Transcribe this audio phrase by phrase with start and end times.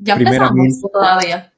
[0.00, 1.52] Ya empezamos todavía.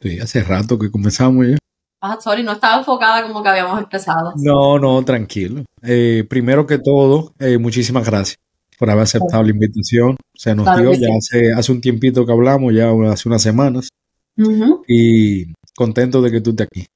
[0.00, 1.58] Sí, hace rato que comenzamos ya.
[2.00, 4.32] Ah, sorry, no estaba enfocada como que habíamos empezado.
[4.36, 5.64] No, no, tranquilo.
[5.82, 8.38] Eh, primero que todo, eh, muchísimas gracias
[8.78, 10.16] por haber aceptado la invitación.
[10.34, 13.88] Se nos dio ya hace, hace un tiempito que hablamos, ya hace unas semanas.
[14.88, 16.86] Y contento de que tú estés aquí.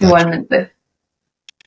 [0.00, 0.72] Igualmente.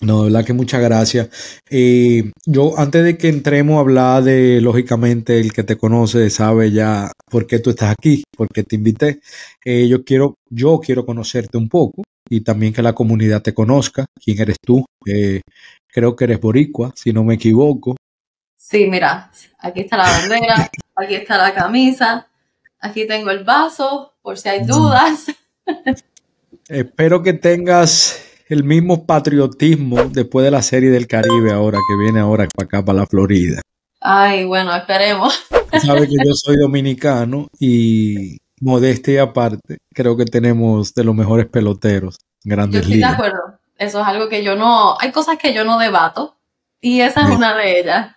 [0.02, 1.62] No, de verdad que muchas gracias.
[1.70, 6.72] Eh, yo, antes de que entremos a hablar de, lógicamente, el que te conoce sabe
[6.72, 9.20] ya por qué tú estás aquí, por qué te invité.
[9.64, 14.06] Eh, yo quiero, yo quiero conocerte un poco y también que la comunidad te conozca.
[14.22, 14.86] ¿Quién eres tú?
[15.06, 15.42] Eh,
[15.88, 17.96] creo que eres boricua, si no me equivoco.
[18.58, 22.28] Sí, mira, aquí está la bandera, aquí está la camisa,
[22.80, 24.68] aquí tengo el vaso, por si hay mm.
[24.68, 25.26] dudas.
[26.68, 32.20] Espero que tengas el mismo patriotismo después de la serie del Caribe ahora que viene
[32.20, 33.62] ahora para acá, para la Florida.
[34.02, 35.44] Ay, bueno, esperemos.
[35.84, 42.18] Sabes que yo soy dominicano y modestia aparte, creo que tenemos de los mejores peloteros,
[42.44, 43.60] grandes yo estoy de acuerdo.
[43.78, 46.38] Eso es algo que yo no, hay cosas que yo no debato
[46.80, 48.15] y esa es una de ellas.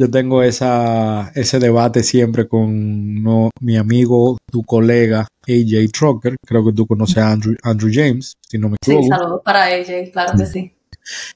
[0.00, 3.22] Yo tengo esa, ese debate siempre con
[3.60, 6.36] mi amigo, tu colega AJ Trucker.
[6.42, 9.02] Creo que tú conoces a Andrew, Andrew James, si no me equivoco.
[9.02, 10.74] Sí, saludos para AJ, claro que sí.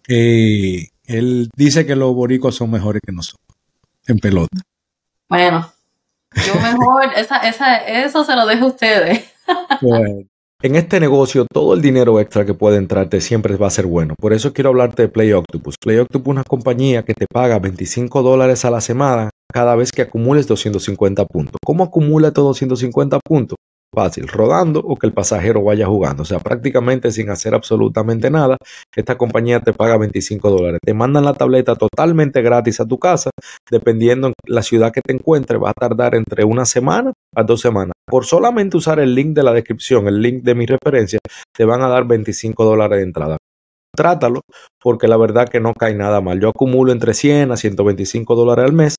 [0.08, 3.54] Eh, él dice que los boricos son mejores que nosotros
[4.06, 4.62] en pelota.
[5.28, 5.70] Bueno,
[6.34, 9.24] yo mejor, esa, esa, eso se lo dejo a ustedes.
[9.82, 10.24] bueno.
[10.64, 14.14] En este negocio, todo el dinero extra que puede entrarte siempre va a ser bueno.
[14.18, 15.76] Por eso quiero hablarte de Play Octopus.
[15.76, 19.92] Play Octopus es una compañía que te paga 25 dólares a la semana cada vez
[19.92, 21.56] que acumules 250 puntos.
[21.62, 23.58] ¿Cómo acumula estos 250 puntos?
[23.94, 26.22] Fácil, rodando o que el pasajero vaya jugando.
[26.22, 28.56] O sea, prácticamente sin hacer absolutamente nada,
[28.94, 30.80] esta compañía te paga 25 dólares.
[30.84, 33.30] Te mandan la tableta totalmente gratis a tu casa,
[33.70, 37.60] dependiendo en la ciudad que te encuentres, va a tardar entre una semana a dos
[37.60, 37.92] semanas.
[38.06, 41.18] Por solamente usar el link de la descripción, el link de mi referencia,
[41.56, 43.36] te van a dar 25 dólares de entrada
[43.94, 44.40] trátalo,
[44.82, 46.40] porque la verdad que no cae nada mal.
[46.40, 48.96] Yo acumulo entre 100 a 125 dólares al mes.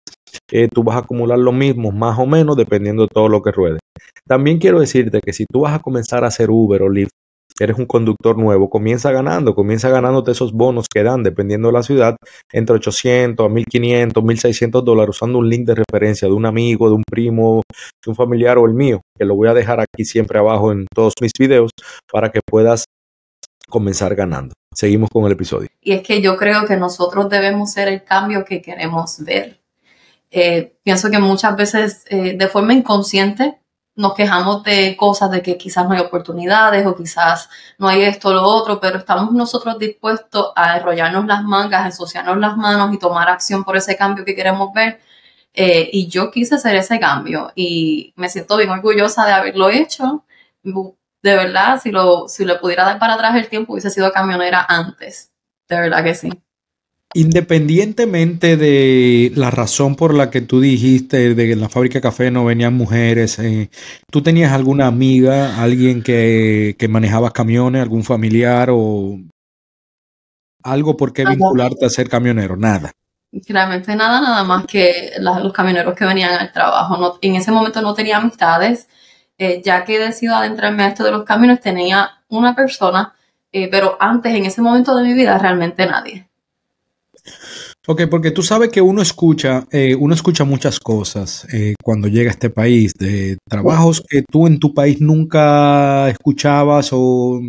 [0.52, 3.52] Eh, tú vas a acumular lo mismo, más o menos, dependiendo de todo lo que
[3.52, 3.80] ruede.
[4.28, 7.12] También quiero decirte que si tú vas a comenzar a hacer Uber o Lyft,
[7.60, 11.84] eres un conductor nuevo, comienza ganando, comienza ganándote esos bonos que dan, dependiendo de la
[11.84, 12.18] ciudad,
[12.52, 16.96] entre 800 a 1500, 1600 dólares, usando un link de referencia de un amigo, de
[16.96, 17.62] un primo,
[18.04, 20.86] de un familiar o el mío, que lo voy a dejar aquí siempre abajo en
[20.94, 21.72] todos mis videos
[22.12, 22.86] para que puedas
[23.70, 24.54] comenzar ganando.
[24.74, 25.70] Seguimos con el episodio.
[25.82, 29.62] Y es que yo creo que nosotros debemos ser el cambio que queremos ver.
[30.32, 33.60] Eh, pienso que muchas veces eh, de forma inconsciente
[33.96, 38.30] nos quejamos de cosas de que quizás no hay oportunidades o quizás no hay esto
[38.30, 43.00] o lo otro, pero estamos nosotros dispuestos a enrollarnos las mangas, ensuciarnos las manos y
[43.00, 45.00] tomar acción por ese cambio que queremos ver.
[45.54, 50.26] Eh, y yo quise hacer ese cambio y me siento bien orgullosa de haberlo hecho
[51.26, 54.64] de verdad, si, lo, si le pudiera dar para atrás el tiempo, hubiese sido camionera
[54.70, 55.32] antes.
[55.68, 56.30] De verdad que sí.
[57.18, 62.02] Independientemente de la razón por la que tú dijiste de que en la fábrica de
[62.02, 63.70] café no venían mujeres, eh,
[64.12, 69.18] ¿tú tenías alguna amiga, alguien que, manejaba camiones, algún familiar o
[70.62, 72.58] algo por qué vincularte a ser camionero?
[72.58, 72.92] Nada.
[73.32, 77.18] Realmente nada, nada más que los camioneros que venían al trabajo.
[77.22, 78.90] en ese momento no tenía amistades.
[79.38, 83.14] Eh, ya que he decidido adentrarme a esto de los caminos, tenía una persona,
[83.54, 86.28] eh, pero antes, en ese momento de mi vida, realmente nadie.
[87.88, 91.48] Ok, porque tú sabes que uno escucha, eh, uno escucha muchas cosas
[91.84, 97.42] cuando llega a este país, de trabajos que tú en tu país nunca escuchabas o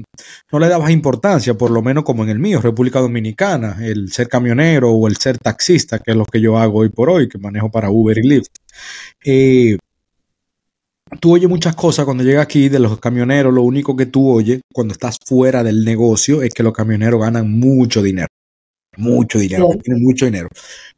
[0.52, 4.28] no le dabas importancia, por lo menos como en el mío, República Dominicana, el ser
[4.28, 7.38] camionero o el ser taxista, que es lo que yo hago hoy por hoy, que
[7.38, 8.50] manejo para Uber y Lyft
[11.20, 13.52] tú oyes muchas cosas cuando llegas aquí de los camioneros.
[13.52, 17.50] Lo único que tú oyes cuando estás fuera del negocio es que los camioneros ganan
[17.50, 18.28] mucho dinero.
[18.96, 20.48] Mucho dinero, tienen mucho dinero.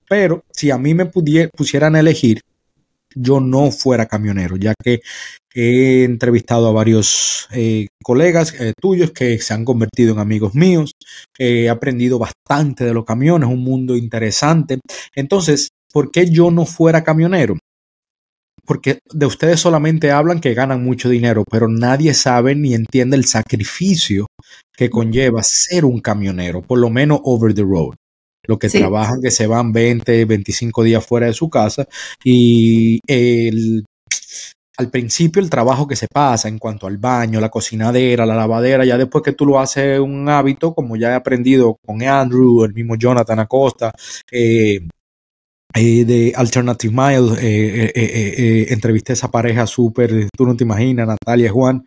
[0.09, 2.41] Pero si a mí me pusieran a elegir,
[3.15, 5.00] yo no fuera camionero, ya que
[5.55, 10.93] he entrevistado a varios eh, colegas eh, tuyos que se han convertido en amigos míos.
[11.39, 14.79] he aprendido bastante de los camiones, un mundo interesante.
[15.15, 17.59] Entonces, ¿por qué yo no fuera camionero?
[18.69, 23.25] Porque de ustedes solamente hablan que ganan mucho dinero, pero nadie sabe ni entiende el
[23.25, 24.26] sacrificio
[24.76, 27.94] que conlleva ser un camionero, por lo menos over the road.
[28.47, 31.87] Lo que trabajan, que se van 20, 25 días fuera de su casa
[32.23, 33.87] y el,
[34.76, 38.85] al principio el trabajo que se pasa en cuanto al baño, la cocinadera, la lavadera,
[38.85, 42.75] ya después que tú lo haces un hábito, como ya he aprendido con Andrew, el
[42.75, 43.93] mismo Jonathan Acosta,
[44.31, 44.87] eh,
[45.75, 51.06] eh, de Alternative Mile, eh, eh, entrevisté a esa pareja súper, tú no te imaginas,
[51.06, 51.85] Natalia Juan,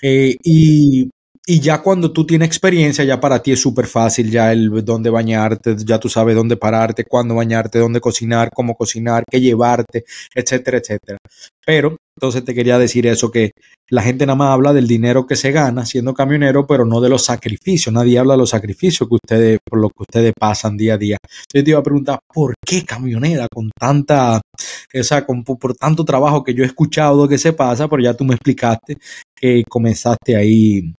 [0.00, 1.08] y,
[1.46, 5.10] y, ya cuando tú tienes experiencia, ya para ti es súper fácil, ya el dónde
[5.10, 10.78] bañarte, ya tú sabes dónde pararte, cuándo bañarte, dónde cocinar, cómo cocinar, qué llevarte, etcétera,
[10.78, 11.18] etcétera.
[11.64, 13.50] Pero entonces te quería decir eso, que
[13.90, 17.08] la gente nada más habla del dinero que se gana siendo camionero, pero no de
[17.08, 17.92] los sacrificios.
[17.92, 21.16] Nadie habla de los sacrificios que ustedes, por lo que ustedes pasan día a día.
[21.52, 26.04] Yo te iba a preguntar, ¿por qué camionera con tanta, o sea, con, por tanto
[26.04, 28.98] trabajo que yo he escuchado que se pasa, pero ya tú me explicaste
[29.34, 30.94] que comenzaste ahí,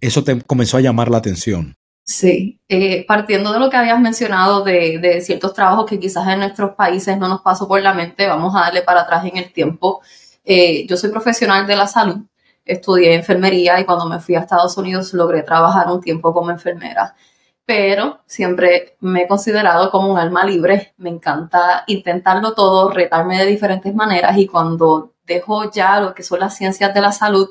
[0.00, 1.74] eso te comenzó a llamar la atención.
[2.04, 6.76] Sí, eh, partiendo de lo que habías mencionado de, ciertos trabajos que quizás en nuestros
[6.76, 10.00] países no nos pasó por la mente, vamos a darle para atrás en el tiempo.
[10.50, 12.24] Eh, yo soy profesional de la salud,
[12.64, 17.14] estudié enfermería y cuando me fui a Estados Unidos logré trabajar un tiempo como enfermera,
[17.66, 23.44] pero siempre me he considerado como un alma libre, me encanta intentarlo todo, retarme de
[23.44, 27.50] diferentes maneras y cuando dejo ya lo que son las ciencias de la salud,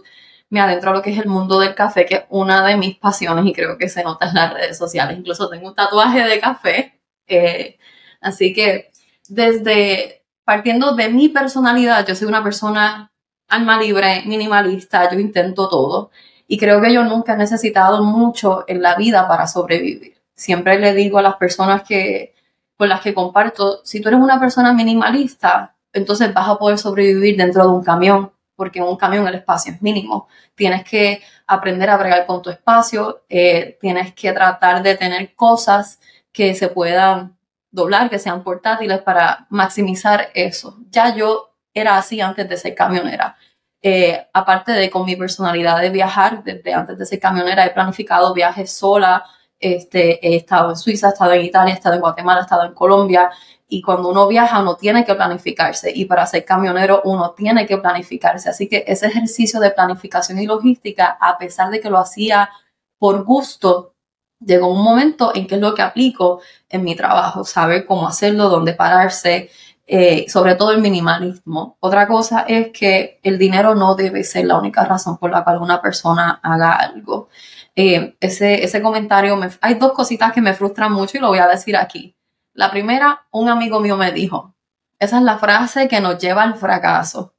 [0.50, 2.98] me adentro a lo que es el mundo del café, que es una de mis
[2.98, 5.20] pasiones y creo que se nota en las redes sociales.
[5.20, 7.00] Incluso tengo un tatuaje de café.
[7.28, 7.78] Eh,
[8.22, 8.92] así que
[9.30, 10.17] desde
[10.48, 13.12] partiendo de mi personalidad, yo soy una persona
[13.50, 16.10] alma libre, minimalista, yo intento todo.
[16.48, 20.22] Y creo que yo nunca he necesitado mucho en la vida para sobrevivir.
[20.34, 22.34] Siempre le digo a las personas que,
[22.78, 27.36] con las que comparto, si tú eres una persona minimalista, entonces vas a poder sobrevivir
[27.36, 30.30] dentro de un camión, porque en un camión el espacio es mínimo.
[30.56, 36.00] Tienes que aprender a bregar con tu espacio, eh, tienes que tratar de tener cosas
[36.32, 37.37] que se puedan
[37.78, 40.78] doblar, que sean portátiles para maximizar eso.
[40.90, 43.38] Ya yo era así antes de ser camionera.
[43.82, 48.34] Eh, aparte de con mi personalidad de viajar, desde antes de ser camionera he planificado
[48.34, 49.24] viajes sola,
[49.60, 52.66] este, he estado en Suiza, he estado en Italia, he estado en Guatemala, he estado
[52.66, 53.30] en Colombia.
[53.68, 55.92] Y cuando uno viaja, uno tiene que planificarse.
[55.94, 58.50] Y para ser camionero, uno tiene que planificarse.
[58.50, 62.50] Así que ese ejercicio de planificación y logística, a pesar de que lo hacía
[62.98, 63.94] por gusto,
[64.40, 68.50] llegó un momento en que es lo que aplico en mi trabajo, saber cómo hacerlo,
[68.50, 69.50] dónde pararse,
[69.86, 71.78] eh, sobre todo el minimalismo.
[71.80, 75.60] Otra cosa es que el dinero no debe ser la única razón por la cual
[75.62, 77.30] una persona haga algo.
[77.76, 81.40] Eh, ese, ese comentario, me, hay dos cositas que me frustran mucho y lo voy
[81.40, 82.16] a decir aquí.
[82.54, 84.56] La primera, un amigo mío me dijo,
[85.00, 87.36] esa es la frase que nos lleva al fracaso,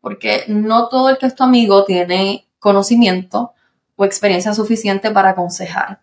[0.00, 3.52] porque no todo el que es tu amigo tiene conocimiento
[3.96, 6.00] o experiencia suficiente para aconsejar.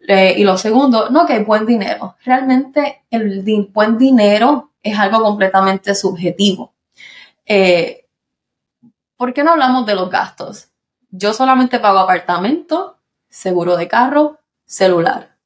[0.00, 2.16] Eh, y lo segundo, no que hay buen dinero.
[2.24, 3.42] Realmente el
[3.72, 6.74] buen dinero es algo completamente subjetivo.
[7.44, 8.06] Eh,
[9.16, 10.68] ¿Por qué no hablamos de los gastos?
[11.10, 12.98] Yo solamente pago apartamento,
[13.28, 15.36] seguro de carro, celular.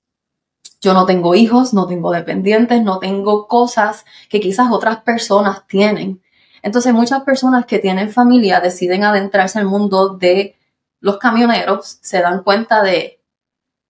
[0.81, 6.21] Yo no tengo hijos, no tengo dependientes, no tengo cosas que quizás otras personas tienen.
[6.63, 10.57] Entonces muchas personas que tienen familia deciden adentrarse al mundo de
[11.01, 13.22] los camioneros, se dan cuenta de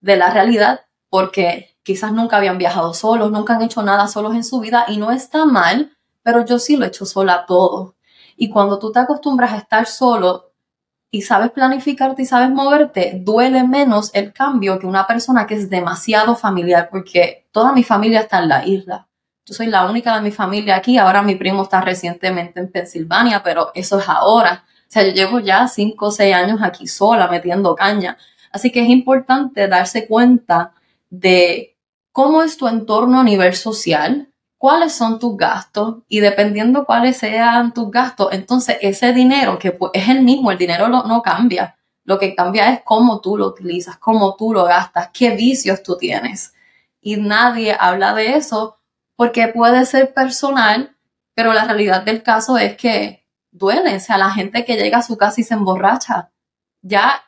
[0.02, 4.44] de la realidad porque quizás nunca habían viajado solos, nunca han hecho nada solos en
[4.44, 7.96] su vida y no está mal, pero yo sí lo he hecho sola todo.
[8.36, 10.52] Y cuando tú te acostumbras a estar solo
[11.10, 15.68] y sabes planificarte y sabes moverte, duele menos el cambio que una persona que es
[15.68, 19.08] demasiado familiar, porque toda mi familia está en la isla.
[19.44, 23.42] Yo soy la única de mi familia aquí, ahora mi primo está recientemente en Pensilvania,
[23.42, 24.64] pero eso es ahora.
[24.66, 28.16] O sea, yo llevo ya cinco o seis años aquí sola metiendo caña.
[28.52, 30.72] Así que es importante darse cuenta
[31.10, 31.76] de
[32.12, 34.28] cómo es tu entorno a nivel social,
[34.58, 39.90] cuáles son tus gastos y dependiendo cuáles sean tus gastos, entonces ese dinero que pues,
[39.94, 41.76] es el mismo, el dinero no cambia.
[42.04, 45.96] Lo que cambia es cómo tú lo utilizas, cómo tú lo gastas, qué vicios tú
[45.96, 46.54] tienes.
[47.00, 48.78] Y nadie habla de eso
[49.16, 50.96] porque puede ser personal,
[51.34, 53.96] pero la realidad del caso es que duele.
[53.96, 56.30] O sea, la gente que llega a su casa y se emborracha,
[56.82, 57.22] ya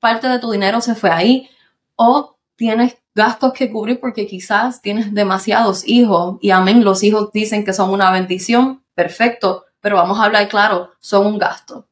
[0.00, 1.50] parte de tu dinero se fue ahí
[1.94, 7.64] o tienes gastos que cubrir porque quizás tienes demasiados hijos y amén, los hijos dicen
[7.64, 11.86] que son una bendición, perfecto, pero vamos a hablar claro, son un gasto.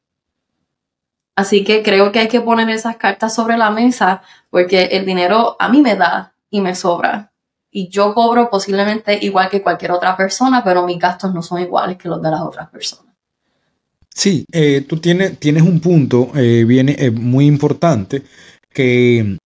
[1.35, 5.55] Así que creo que hay que poner esas cartas sobre la mesa porque el dinero
[5.59, 7.31] a mí me da y me sobra.
[7.71, 11.97] Y yo cobro posiblemente igual que cualquier otra persona, pero mis gastos no son iguales
[11.97, 13.08] que los de las otras personas.
[14.13, 18.23] Sí, eh, tú tienes, tienes un punto eh, viene, eh, muy importante
[18.73, 19.37] que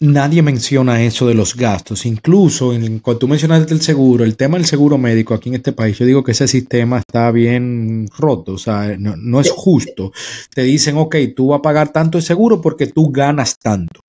[0.00, 2.06] nadie menciona eso de los gastos.
[2.06, 5.72] Incluso en, cuando tú mencionaste el seguro, el tema del seguro médico aquí en este
[5.72, 10.12] país, yo digo que ese sistema está bien roto, o sea, no, es justo.
[10.54, 14.00] Te dicen, ok, tú vas a pagar tanto el seguro porque tú ganas tanto.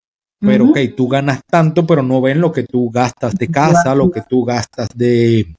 [0.42, 4.10] Pero, ok, tú ganas tanto, pero no ven lo que tú gastas de casa, lo
[4.10, 5.54] que tú gastas de,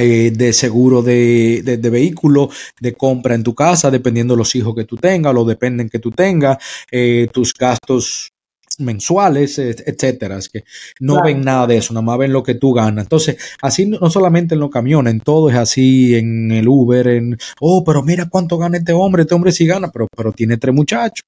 [0.00, 2.50] eh, de seguro de, de, vehículo,
[2.80, 5.98] de compra en tu casa, dependiendo de los hijos que tú tengas, lo dependen que
[5.98, 6.58] tú tengas,
[6.90, 8.32] eh, tus gastos
[8.78, 10.38] mensuales, etcétera.
[10.38, 10.64] Es que
[11.00, 13.04] no ven nada de eso, nada más ven lo que tú ganas.
[13.04, 17.38] Entonces, así no solamente en los camiones, en todo es así, en el Uber, en,
[17.60, 20.74] oh, pero mira cuánto gana este hombre, este hombre sí gana, pero, pero tiene tres
[20.74, 21.24] muchachos.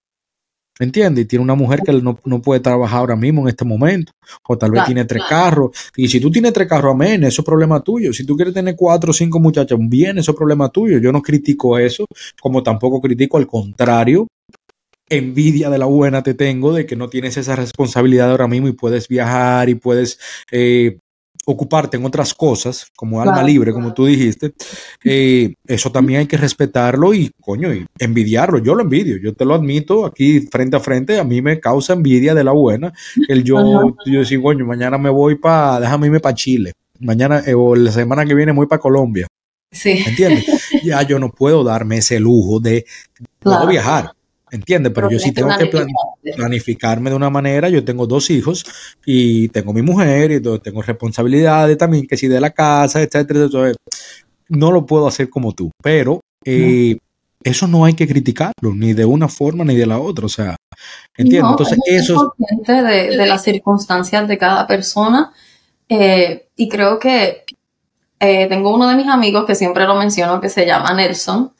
[0.80, 1.24] ¿Entiendes?
[1.24, 4.12] Y tiene una mujer que no, puede trabajar ahora mismo en este momento.
[4.48, 5.70] O tal vez tiene tres carros.
[5.94, 8.12] Y si tú tienes tres carros, amén, eso es problema tuyo.
[8.12, 10.98] Si tú quieres tener cuatro o cinco muchachos, bien, eso es problema tuyo.
[10.98, 12.06] Yo no critico eso,
[12.40, 14.26] como tampoco critico al contrario
[15.10, 18.72] envidia de la buena te tengo de que no tienes esa responsabilidad ahora mismo y
[18.72, 20.20] puedes viajar y puedes
[20.52, 20.98] eh,
[21.46, 24.52] ocuparte en otras cosas, como alma libre, como tú dijiste,
[25.04, 28.58] eh, eso también hay que respetarlo y, coño, y envidiarlo.
[28.58, 31.94] Yo lo envidio, yo te lo admito aquí frente a frente, a mí me causa
[31.94, 32.92] envidia de la buena.
[33.28, 37.54] El yo, yo decir, coño, mañana me voy para, déjame irme para Chile, mañana eh,
[37.54, 39.26] o la semana que viene voy para Colombia.
[39.72, 40.02] Sí.
[40.06, 40.46] ¿Entiendes?
[40.82, 42.84] ya yo no puedo darme ese lujo de
[43.68, 44.12] viajar,
[44.50, 44.92] ¿Entiendes?
[44.94, 45.70] Pero, yo sí tengo que
[46.36, 47.68] planificarme de una manera.
[47.68, 48.64] Yo tengo dos hijos
[49.04, 53.74] y tengo mi mujer y tengo responsabilidades también, que si de la casa, etcétera, etcétera.
[54.48, 56.98] No lo puedo hacer como tú, pero eh,
[57.42, 60.26] eso no hay que criticarlo, ni de una forma ni de la otra.
[60.26, 60.56] O sea,
[61.16, 61.50] ¿entiendes?
[61.50, 62.66] Entonces, eso es.
[62.66, 65.32] De, de las circunstancias de cada persona.
[65.88, 67.44] Eh, y creo que
[68.20, 71.52] eh, tengo uno de mis amigos que siempre lo menciono, que se llama Nelson.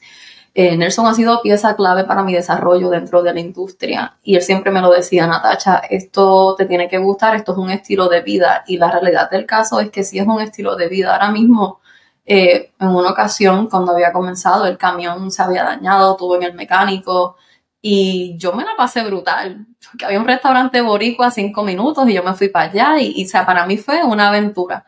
[0.53, 4.41] Eh, Nelson ha sido pieza clave para mi desarrollo dentro de la industria y él
[4.41, 8.21] siempre me lo decía, Natacha, esto te tiene que gustar, esto es un estilo de
[8.21, 11.13] vida y la realidad del caso es que si es un estilo de vida.
[11.13, 11.79] Ahora mismo,
[12.25, 16.53] eh, en una ocasión, cuando había comenzado, el camión se había dañado, tuve en el
[16.53, 17.37] mecánico
[17.81, 22.13] y yo me la pasé brutal, porque había un restaurante boricua a cinco minutos y
[22.13, 24.85] yo me fui para allá y, y sea, para mí fue una aventura.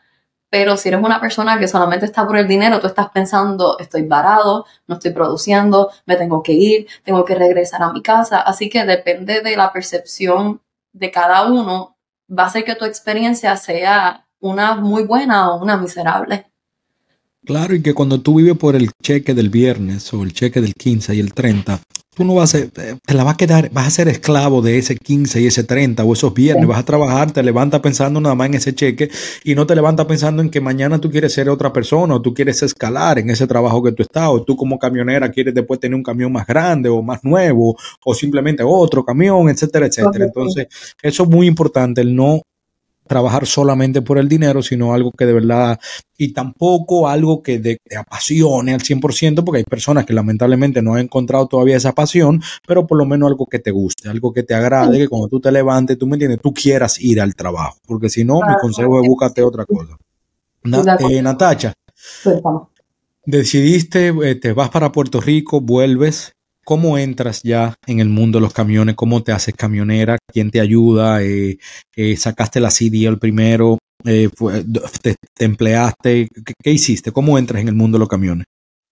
[0.53, 4.03] Pero si eres una persona que solamente está por el dinero, tú estás pensando, estoy
[4.03, 8.39] varado, no estoy produciendo, me tengo que ir, tengo que regresar a mi casa.
[8.39, 11.97] Así que depende de la percepción de cada uno,
[12.29, 16.52] va a ser que tu experiencia sea una muy buena o una miserable.
[17.45, 20.73] Claro, y que cuando tú vives por el cheque del viernes o el cheque del
[20.73, 21.81] 15 y el 30,
[22.15, 24.95] tú no vas a, te la vas a quedar, vas a ser esclavo de ese
[24.95, 28.47] 15 y ese 30 o esos viernes, vas a trabajar, te levantas pensando nada más
[28.47, 29.09] en ese cheque
[29.43, 32.33] y no te levantas pensando en que mañana tú quieres ser otra persona o tú
[32.33, 35.95] quieres escalar en ese trabajo que tú estás o tú como camionera quieres después tener
[35.95, 40.25] un camión más grande o más nuevo o simplemente otro camión, etcétera, etcétera.
[40.25, 40.67] Entonces,
[41.01, 42.41] eso es muy importante, el no
[43.13, 45.79] trabajar solamente por el dinero, sino algo que de verdad,
[46.17, 51.01] y tampoco algo que te apasione al 100%, porque hay personas que lamentablemente no han
[51.01, 54.55] encontrado todavía esa pasión, pero por lo menos algo que te guste, algo que te
[54.55, 58.09] agrade, que cuando tú te levantes, tú me entiendes, tú quieras ir al trabajo, porque
[58.09, 59.95] si no, mi consejo es búscate otra cosa.
[61.09, 61.73] Eh, Natacha,
[63.27, 66.32] decidiste, eh, te vas para Puerto Rico, vuelves,
[66.65, 68.95] ¿Cómo entras ya en el mundo de los camiones?
[68.95, 70.17] ¿Cómo te haces camionera?
[70.31, 71.21] ¿Quién te ayuda?
[71.21, 71.57] Eh,
[71.95, 73.79] eh, ¿Sacaste la el primero?
[74.05, 74.29] Eh,
[75.01, 76.29] te, empleaste?
[76.63, 77.11] ¿Qué, hiciste?
[77.11, 78.45] ¿Cómo entras en el mundo de los camiones?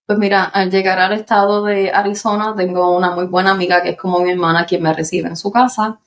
[0.05, 3.97] Pues mira, al llegar al estado de Arizona, tengo una muy buena amiga que es
[3.97, 5.99] como mi hermana quien me recibe en su casa.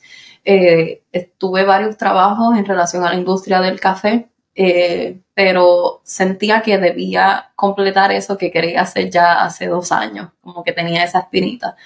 [1.39, 4.29] tuve varios trabajos en relación a la industria del café.
[4.57, 10.63] Eh, pero sentía que debía completar eso que quería hacer ya hace dos años, como
[10.63, 11.77] que tenía esa espinita.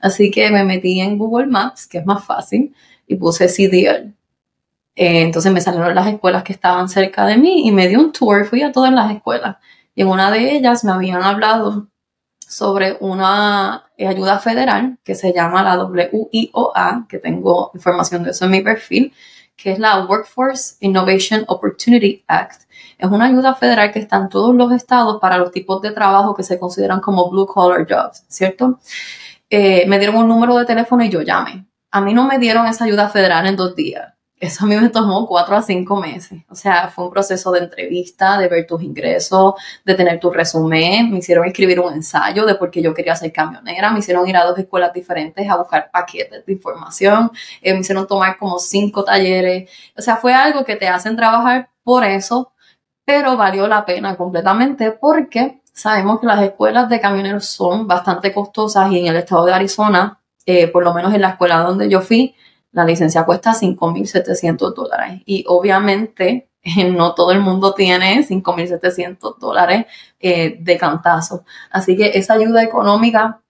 [0.00, 2.74] Así que me metí en Google Maps, que es más fácil,
[3.06, 4.14] y puse CDL.
[4.94, 8.12] Eh, entonces me salieron las escuelas que estaban cerca de mí y me di un
[8.12, 9.56] tour, fui a todas las escuelas.
[9.94, 11.88] Y en una de ellas me habían hablado
[12.38, 18.50] sobre una ayuda federal que se llama la WIOA, que tengo información de eso en
[18.50, 19.12] mi perfil,
[19.58, 22.62] que es la Workforce Innovation Opportunity Act.
[22.96, 26.34] Es una ayuda federal que está en todos los estados para los tipos de trabajo
[26.34, 28.78] que se consideran como blue collar jobs, ¿cierto?
[29.50, 31.66] Eh, me dieron un número de teléfono y yo llamé.
[31.90, 34.88] A mí no me dieron esa ayuda federal en dos días eso a mí me
[34.88, 36.40] tomó cuatro a cinco meses.
[36.48, 39.54] O sea, fue un proceso de entrevista, de ver tus ingresos,
[39.84, 41.10] de tener tu resumen.
[41.10, 43.90] Me hicieron escribir un ensayo de por qué yo quería ser camionera.
[43.90, 47.30] Me hicieron ir a dos escuelas diferentes a buscar paquetes de información.
[47.62, 49.70] Eh, me hicieron tomar como cinco talleres.
[49.96, 52.52] O sea, fue algo que te hacen trabajar por eso,
[53.04, 58.90] pero valió la pena completamente porque sabemos que las escuelas de camioneros son bastante costosas
[58.92, 62.00] y en el estado de Arizona, eh, por lo menos en la escuela donde yo
[62.00, 62.34] fui,
[62.72, 66.48] la licencia cuesta 5.700 dólares y obviamente
[66.94, 69.86] no todo el mundo tiene 5.700 dólares
[70.20, 71.44] eh, de cantazo.
[71.70, 73.42] Así que esa ayuda económica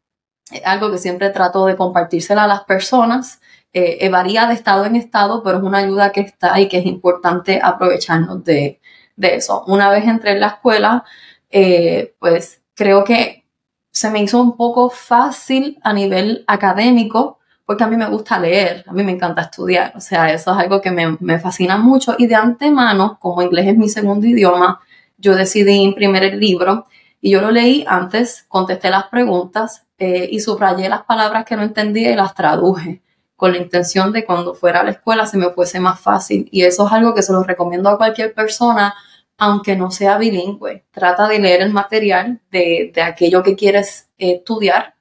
[0.51, 3.41] es algo que siempre trato de compartírsela a las personas.
[3.73, 6.79] Eh, eh, varía de estado en estado, pero es una ayuda que está y que
[6.79, 8.81] es importante aprovecharnos de,
[9.17, 9.65] de eso.
[9.67, 11.05] Una vez entré en la escuela,
[11.51, 13.45] eh, pues creo que
[13.93, 17.38] se me hizo un poco fácil a nivel académico,
[17.69, 20.57] porque a mí me gusta leer, a mí me encanta estudiar, o sea, eso es
[20.57, 24.81] algo que me, me fascina mucho y de antemano, como inglés es mi segundo idioma,
[25.19, 26.87] yo decidí imprimir el libro
[27.21, 31.63] y yo lo leí antes, contesté las preguntas eh, y subrayé las palabras que no
[31.63, 33.03] entendía y las traduje
[33.37, 36.49] con la intención de cuando fuera a la escuela se me fuese más fácil.
[36.51, 38.95] Y eso es algo que se lo recomiendo a cualquier persona,
[39.37, 40.87] aunque no sea bilingüe.
[40.91, 44.95] Trata de leer el material de, de aquello que quieres estudiar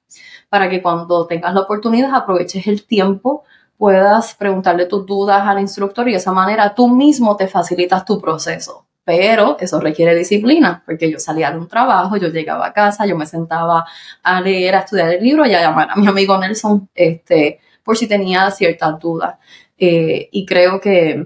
[0.50, 3.44] para que cuando tengas la oportunidad aproveches el tiempo,
[3.78, 8.20] puedas preguntarle tus dudas al instructor y de esa manera tú mismo te facilitas tu
[8.20, 13.06] proceso pero eso requiere disciplina, porque yo salía de un trabajo, yo llegaba a casa,
[13.06, 13.86] yo me sentaba
[14.22, 17.96] a leer, a estudiar el libro y a llamar a mi amigo Nelson este, por
[17.96, 19.38] si tenía ciertas dudas.
[19.78, 21.26] Eh, y creo que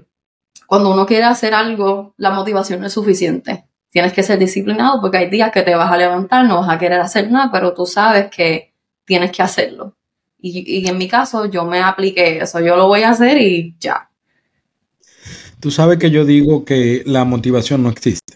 [0.68, 3.64] cuando uno quiere hacer algo, la motivación no es suficiente.
[3.90, 6.78] Tienes que ser disciplinado porque hay días que te vas a levantar, no vas a
[6.78, 8.71] querer hacer nada, pero tú sabes que
[9.04, 9.96] tienes que hacerlo.
[10.38, 13.76] Y, y en mi caso, yo me apliqué eso, yo lo voy a hacer y
[13.78, 14.08] ya.
[15.60, 18.34] Tú sabes que yo digo que la motivación no existe.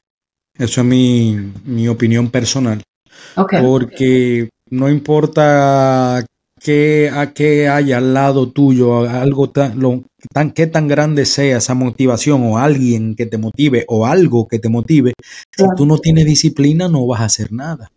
[0.56, 2.82] Eso es mi, opinión personal.
[3.34, 6.24] Porque no importa
[6.60, 11.58] qué, a qué haya al lado tuyo, algo tan, lo, tan, qué tan grande sea
[11.58, 15.12] esa motivación o alguien que te motive o algo que te motive,
[15.50, 17.90] si tú no tienes disciplina no vas a hacer nada.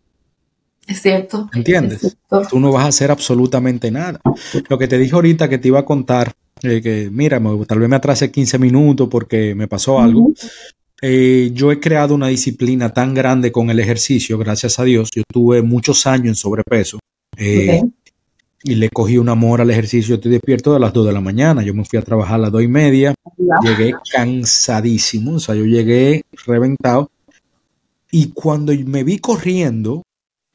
[0.90, 1.48] Es cierto.
[1.54, 2.16] ¿Entiendes?
[2.50, 4.20] Tú no vas a hacer absolutamente nada.
[4.68, 6.32] Lo que te dije ahorita que te iba a contar
[6.62, 10.32] eh, que mira, tal vez me atrase 15 minutos porque me pasó algo.
[11.00, 15.10] Eh, yo he creado una disciplina tan grande con el ejercicio, gracias a Dios.
[15.14, 16.98] Yo tuve muchos años en sobrepeso
[17.36, 17.80] eh,
[18.64, 20.16] y le cogí un amor al ejercicio.
[20.16, 21.62] Estoy despierto a las 2 de la mañana.
[21.62, 23.14] Yo me fui a trabajar a las 2 y media.
[23.62, 27.10] Llegué cansadísimo, o sea, yo llegué reventado.
[28.10, 30.02] Y cuando me vi corriendo,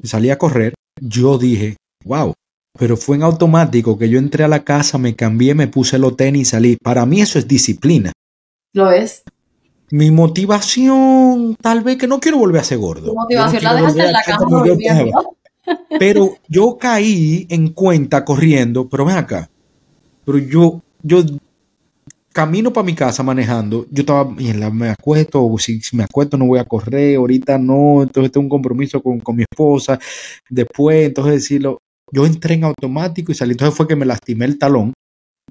[0.04, 2.34] salí a correr, yo dije, wow,
[2.78, 6.18] pero fue en automático que yo entré a la casa, me cambié, me puse los
[6.18, 6.78] tenis y salí.
[6.82, 8.12] Para mí eso es disciplina.
[8.74, 9.24] Lo es.
[9.92, 13.12] Mi motivación, tal vez que no quiero volver a ser gordo.
[13.12, 14.64] Mi motivación la dejaste en la cama.
[15.98, 19.50] Pero yo caí en cuenta corriendo, pero ven acá.
[20.26, 21.24] Pero yo, yo
[22.36, 26.60] camino para mi casa manejando, yo estaba, me acuesto, o si, me acuesto no voy
[26.60, 29.98] a correr, ahorita no, entonces tengo un compromiso con, con mi esposa,
[30.50, 31.78] después, entonces decirlo,
[32.12, 33.54] yo entré en automático y salí.
[33.54, 34.92] Entonces fue que me lastimé el talón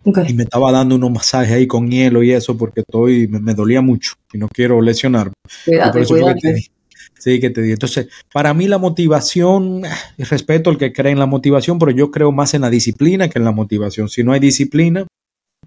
[0.04, 3.80] y me estaba dando unos masajes ahí con hielo y eso porque estoy, me, dolía
[3.80, 5.32] mucho y no quiero lesionarme.
[5.64, 6.70] Cuídate,
[7.18, 7.72] sí, que te di.
[7.72, 12.10] Entonces, para mí la motivación, eh, respeto al que cree en la motivación, pero yo
[12.10, 14.10] creo más en la disciplina que en la motivación.
[14.10, 15.06] Si no hay disciplina,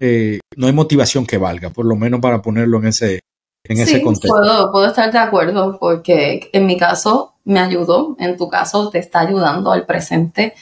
[0.00, 3.20] eh, no hay motivación que valga, por lo menos para ponerlo en ese,
[3.64, 4.28] en ese contexto.
[4.28, 8.98] Puedo, puedo estar de acuerdo porque en mi caso me ayudó, en tu caso te
[8.98, 10.54] está ayudando al presente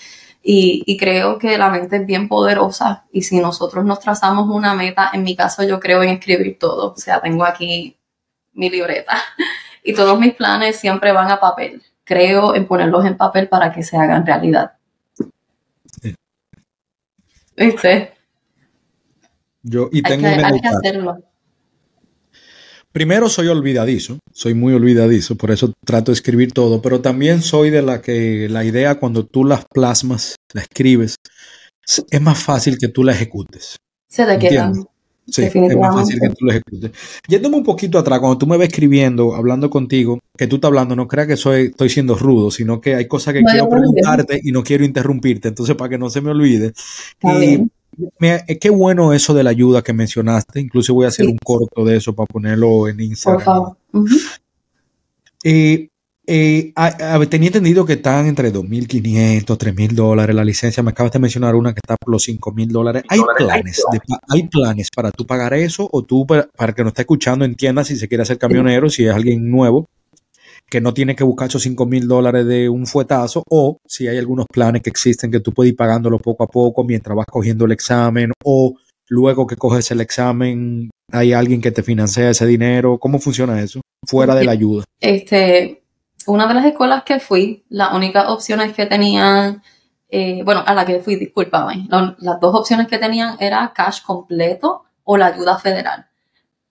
[0.49, 5.11] y, creo que la mente es bien poderosa y si nosotros nos trazamos una meta,
[5.13, 7.97] en mi caso yo creo en escribir todo, o sea, tengo aquí
[8.53, 9.17] mi libreta
[9.83, 11.83] y todos mis planes siempre van a papel.
[12.05, 14.75] Creo en ponerlos en papel para que se hagan realidad.
[17.57, 18.16] ¿Viste?
[19.69, 21.19] Yo, y tengo hay que hacerlo.
[22.93, 27.69] Primero soy olvidadizo, soy muy olvidadizo, por eso trato de escribir todo, pero también soy
[27.71, 31.17] de la que la idea cuando tú las plasmas, la escribes,
[32.11, 33.77] es más fácil que tú la ejecutes.
[34.09, 34.73] Se te.
[35.29, 36.93] Sí, es más fácil que tú la ejecutes.
[37.27, 40.95] Yéndome un poquito atrás, cuando tú me ves escribiendo, hablando contigo, que tú estás hablando,
[40.95, 44.53] no creas que soy, estoy siendo rudo, sino que hay cosas que quiero preguntarte y
[44.53, 45.49] no quiero interrumpirte.
[45.49, 46.73] Entonces, para que no se me olvide.
[48.21, 50.61] Eh, qué bueno eso de la ayuda que mencionaste.
[50.61, 53.37] Incluso voy a hacer un corto de eso para ponerlo en Instagram.
[53.39, 53.77] Por favor.
[55.45, 55.91] Eh,
[56.29, 56.73] eh,
[57.31, 60.83] tenía entendido que están entre 2.500, 3.000 dólares la licencia.
[60.83, 63.05] Me acabas de mencionar una que está por los 5.000 dólares.
[63.09, 63.83] ¿Hay planes,
[64.29, 65.89] ¿Hay planes para tú pagar eso?
[65.93, 69.05] O tú, para, para que nos esté escuchando, entienda si se quiere hacer camionero, si
[69.05, 69.89] es alguien nuevo
[70.69, 74.19] que no tiene que buscar esos 5 mil dólares de un fuetazo, o si hay
[74.19, 77.65] algunos planes que existen que tú puedes ir pagándolo poco a poco mientras vas cogiendo
[77.65, 78.75] el examen, o
[79.09, 82.99] luego que coges el examen, hay alguien que te financia ese dinero.
[82.99, 83.81] ¿Cómo funciona eso?
[84.07, 84.85] Fuera de la ayuda.
[85.01, 85.83] Este,
[86.27, 89.63] una de las escuelas que fui, las únicas opciones que tenían,
[90.09, 91.87] eh, bueno, a la que fui, discúlpame,
[92.19, 96.07] las dos opciones que tenían era cash completo o la ayuda federal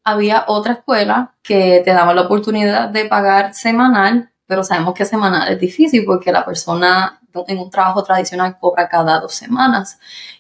[0.05, 5.51] había otra escuela que te daba la oportunidad de pagar semanal, pero sabemos que semanal
[5.51, 9.99] es difícil porque la persona en un trabajo tradicional cobra cada dos semanas.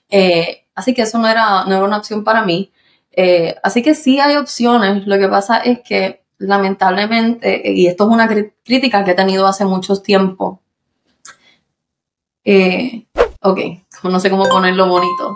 [0.09, 2.71] Eh, así que eso no era, no era una opción para mí.
[3.11, 5.05] Eh, así que sí hay opciones.
[5.07, 9.65] Lo que pasa es que lamentablemente, y esto es una crítica que he tenido hace
[9.65, 10.61] mucho tiempo,
[12.43, 13.07] eh,
[13.41, 13.59] ok,
[14.03, 15.35] no sé cómo ponerlo bonito.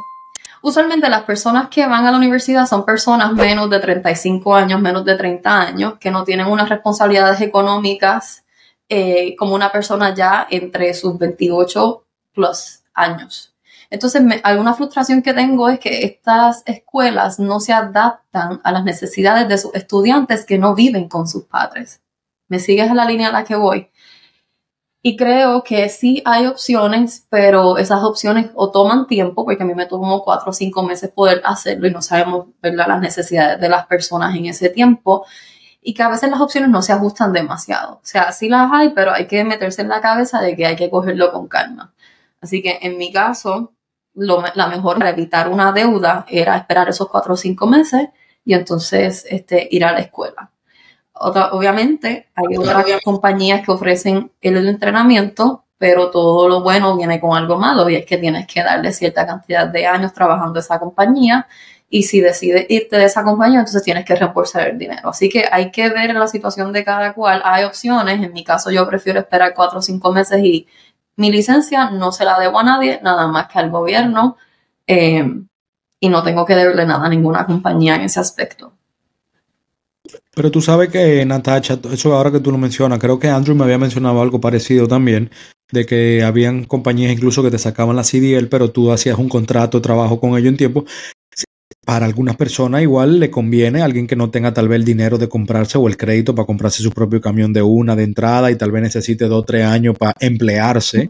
[0.62, 5.06] Usualmente las personas que van a la universidad son personas menos de 35 años, menos
[5.06, 8.44] de 30 años, que no tienen unas responsabilidades económicas
[8.90, 13.56] eh, como una persona ya entre sus 28 plus años.
[13.90, 19.48] Entonces, alguna frustración que tengo es que estas escuelas no se adaptan a las necesidades
[19.48, 22.02] de sus estudiantes que no viven con sus padres.
[22.48, 23.90] ¿Me sigues a la línea a la que voy?
[25.02, 29.74] Y creo que sí hay opciones, pero esas opciones o toman tiempo, porque a mí
[29.74, 33.88] me tomó cuatro o cinco meses poder hacerlo y no sabemos las necesidades de las
[33.88, 35.26] personas en ese tiempo.
[35.82, 37.96] Y que a veces las opciones no se ajustan demasiado.
[37.96, 40.76] O sea, sí las hay, pero hay que meterse en la cabeza de que hay
[40.76, 41.94] que cogerlo con calma.
[42.42, 43.74] Así que en mi caso,
[44.14, 48.10] la mejor para evitar una deuda era esperar esos cuatro o cinco meses
[48.44, 50.52] y entonces este, ir a la escuela
[51.20, 57.58] obviamente hay otras compañías que ofrecen el entrenamiento, pero todo lo bueno viene con algo
[57.58, 61.48] malo y es que tienes que darle cierta cantidad de años trabajando esa compañía
[61.90, 65.10] y si decides irte de esa compañía, entonces tienes que reembolsar el dinero.
[65.10, 67.42] Así que hay que ver la situación de cada cual.
[67.44, 70.68] Hay opciones, en mi caso yo prefiero esperar cuatro o cinco meses y
[71.16, 74.38] mi licencia no se la debo a nadie, nada más que al gobierno
[74.88, 75.26] eh,
[76.00, 78.74] y no tengo que deberle nada a ninguna compañía en ese aspecto.
[80.40, 83.66] Pero tú sabes que, Natacha, eso ahora que tú lo mencionas, creo que Andrew me
[83.66, 85.32] había mencionado algo parecido también,
[85.70, 89.82] de que habían compañías incluso que te sacaban la CDL, pero tú hacías un contrato
[89.82, 90.86] trabajo con ellos en tiempo
[91.86, 95.18] para algunas personas igual le conviene a alguien que no tenga tal vez el dinero
[95.18, 98.56] de comprarse o el crédito para comprarse su propio camión de una de entrada y
[98.56, 101.10] tal vez necesite dos o tres años para emplearse.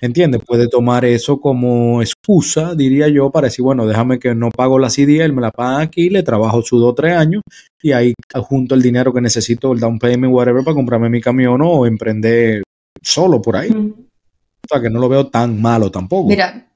[0.00, 0.40] ¿Entiendes?
[0.46, 4.88] Puede tomar eso como excusa, diría yo, para decir, bueno, déjame que no pago la
[4.96, 7.42] él me la paga aquí, le trabajo sus dos o tres años
[7.82, 11.60] y ahí junto el dinero que necesito, el down payment, whatever, para comprarme mi camión
[11.62, 12.62] o emprender
[13.02, 13.70] solo por ahí.
[13.70, 16.28] O sea, que no lo veo tan malo tampoco.
[16.28, 16.66] Mira,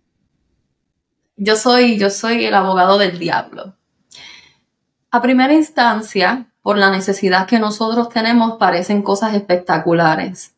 [1.37, 3.77] yo soy, yo soy el abogado del diablo.
[5.11, 10.55] A primera instancia, por la necesidad que nosotros tenemos, parecen cosas espectaculares.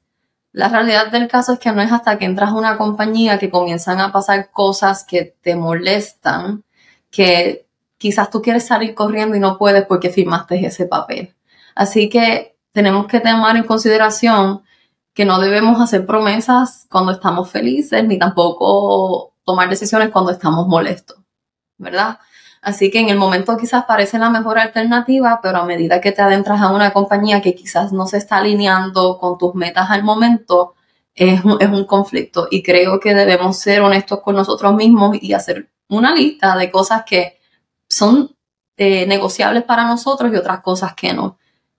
[0.53, 3.51] La realidad del caso es que no es hasta que entras a una compañía que
[3.51, 6.65] comienzan a pasar cosas que te molestan,
[7.11, 7.66] que
[7.99, 11.35] quizás tú quieres salir corriendo y no puedes porque firmaste ese papel.
[11.75, 14.63] Así que tenemos que tomar en consideración
[15.15, 21.19] que no debemos hacer promesas cuando estamos felices, ni tampoco tomar decisiones cuando estamos molestos,
[21.79, 22.19] ¿verdad?
[22.61, 26.21] Así que en el momento quizás parece la mejor alternativa, pero a medida que te
[26.21, 30.75] adentras a una compañía que quizás no se está alineando con tus metas al momento,
[31.15, 32.49] es un, es un conflicto.
[32.51, 37.05] Y creo que debemos ser honestos con nosotros mismos y hacer una lista de cosas
[37.07, 37.36] que
[37.97, 38.37] son
[38.77, 41.39] eh, negociables para nosotros y otras cosas que no.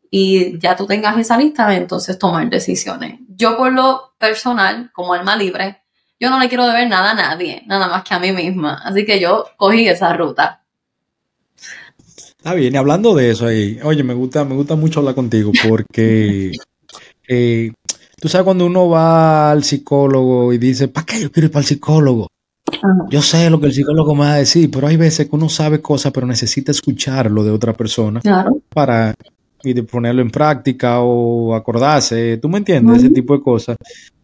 [0.09, 3.19] Y ya tú tengas esa lista, entonces tomar decisiones.
[3.27, 5.83] Yo por lo personal, como alma libre,
[6.19, 8.81] yo no le quiero deber nada a nadie, nada más que a mí misma.
[8.83, 10.63] Así que yo cogí esa ruta.
[12.15, 15.51] Está bien, y hablando de eso ahí, oye, me gusta, me gusta mucho hablar contigo
[15.67, 16.51] porque
[17.27, 17.71] eh,
[18.19, 21.61] tú sabes cuando uno va al psicólogo y dice, ¿para qué yo quiero ir para
[21.61, 22.27] el psicólogo?
[23.09, 25.49] Yo sé lo que el psicólogo me va a decir, pero hay veces que uno
[25.49, 28.21] sabe cosas, pero necesita escucharlo de otra persona
[28.69, 29.13] para
[29.89, 32.37] ponerlo en práctica o acordarse.
[32.37, 32.97] ¿Tú me entiendes?
[32.97, 33.77] Ese tipo de cosas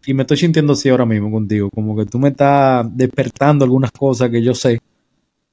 [0.06, 3.92] y me estoy sintiendo así ahora mismo contigo, como que tú me estás despertando algunas
[3.92, 4.80] cosas que yo sé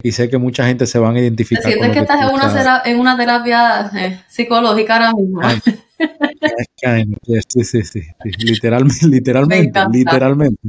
[0.03, 1.63] y sé que mucha gente se van a identificar.
[1.63, 5.41] ¿Sientes que, estás en una, en una terapia eh, psicológica ahora mismo?
[7.49, 8.03] sí, sí, sí,
[8.39, 10.69] literalmente, literalmente, literalmente.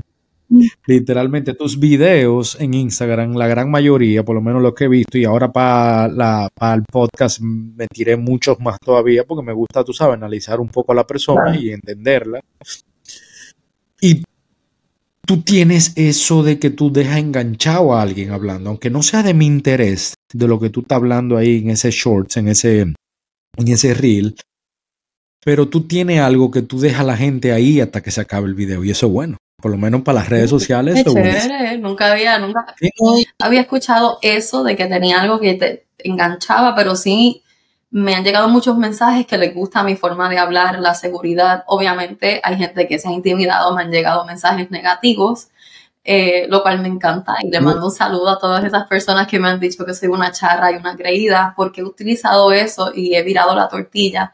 [0.86, 5.18] Literalmente, tus videos en Instagram, la gran mayoría, por lo menos lo que he visto,
[5.18, 9.94] y ahora para, para el podcast me tiré muchos más todavía porque me gusta, tú
[9.94, 12.42] sabes, analizar un poco a la persona y entenderla.
[14.02, 14.24] Y
[15.26, 19.34] tú tienes eso de que tú dejas enganchado a alguien hablando, aunque no sea de
[19.34, 23.68] mi interés, de lo que tú estás hablando ahí en ese shorts, en ese, en
[23.68, 24.36] ese reel,
[25.44, 28.48] pero tú tienes algo que tú dejas a la gente ahí hasta que se acabe
[28.48, 29.38] el video y eso es bueno.
[29.62, 31.06] Por lo menos para las redes sociales.
[31.80, 32.76] Nunca había, nunca
[33.40, 37.44] había escuchado eso de que tenía algo que te enganchaba, pero sí
[37.92, 41.64] me han llegado muchos mensajes que les gusta mi forma de hablar, la seguridad.
[41.68, 45.50] Obviamente hay gente que se ha intimidado, me han llegado mensajes negativos,
[46.06, 47.36] eh, lo cual me encanta.
[47.44, 50.08] Y le mando un saludo a todas esas personas que me han dicho que soy
[50.08, 54.32] una charra y una creída, porque he utilizado eso y he virado la tortilla.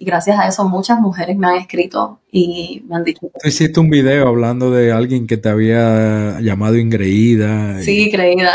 [0.00, 3.20] Y gracias a eso muchas mujeres me han escrito y me han dicho...
[3.20, 7.82] Tú hiciste un video hablando de alguien que te había llamado ingreída.
[7.82, 8.54] Sí, creída.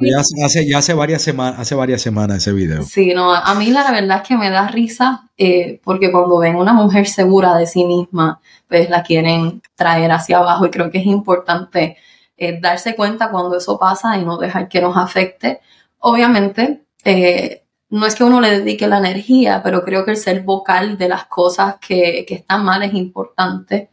[0.00, 2.82] Ya, hace, ya hace, varias semanas, hace varias semanas ese video.
[2.82, 6.56] Sí, no, a mí la verdad es que me da risa eh, porque cuando ven
[6.56, 10.98] una mujer segura de sí misma, pues la quieren traer hacia abajo y creo que
[10.98, 11.98] es importante
[12.38, 15.60] eh, darse cuenta cuando eso pasa y no dejar que nos afecte.
[15.98, 20.42] Obviamente, eh, no es que uno le dedique la energía, pero creo que el ser
[20.42, 23.90] vocal de las cosas que, están mal es importante.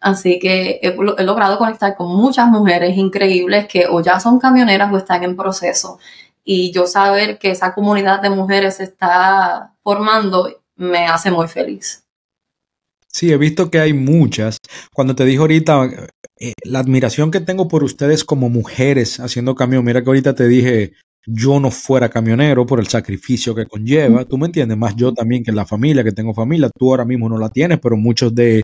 [0.00, 4.96] Así que he, logrado conectar con muchas mujeres increíbles que o ya son camioneras o
[4.96, 5.98] están en proceso.
[6.44, 12.04] Y yo saber que esa comunidad de mujeres se está formando me hace muy feliz.
[13.08, 14.58] Sí, he visto que hay muchas.
[14.94, 15.90] Cuando te dije ahorita,
[16.38, 20.46] eh, la admiración que tengo por ustedes como mujeres haciendo camión, mira que ahorita te
[20.46, 20.92] dije,
[21.26, 25.44] yo no fuera camionero por el sacrificio que conlleva, tú me entiendes, más yo también
[25.44, 28.62] que la familia, que tengo familia, tú ahora mismo no la tienes, pero muchos de,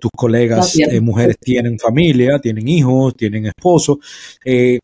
[0.00, 3.98] tus colegas eh, mujeres tienen familia, tienen hijos, tienen esposos.
[4.44, 4.78] Eh,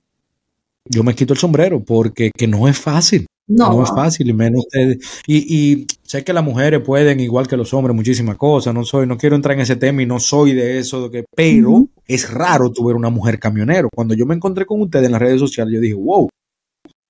[0.88, 3.26] yo me quito el sombrero porque que no es fácil.
[3.48, 3.80] No.
[3.84, 4.98] es fácil, y menos ustedes.
[5.26, 8.74] Y, sé que las mujeres pueden, igual que los hombres, muchísimas cosas.
[8.74, 11.86] No soy, no quiero entrar en ese tema y no soy de eso, que, pero
[12.08, 13.88] es raro tu ver una mujer camionero.
[13.94, 16.28] Cuando yo me encontré con ustedes en las redes sociales, yo dije, wow,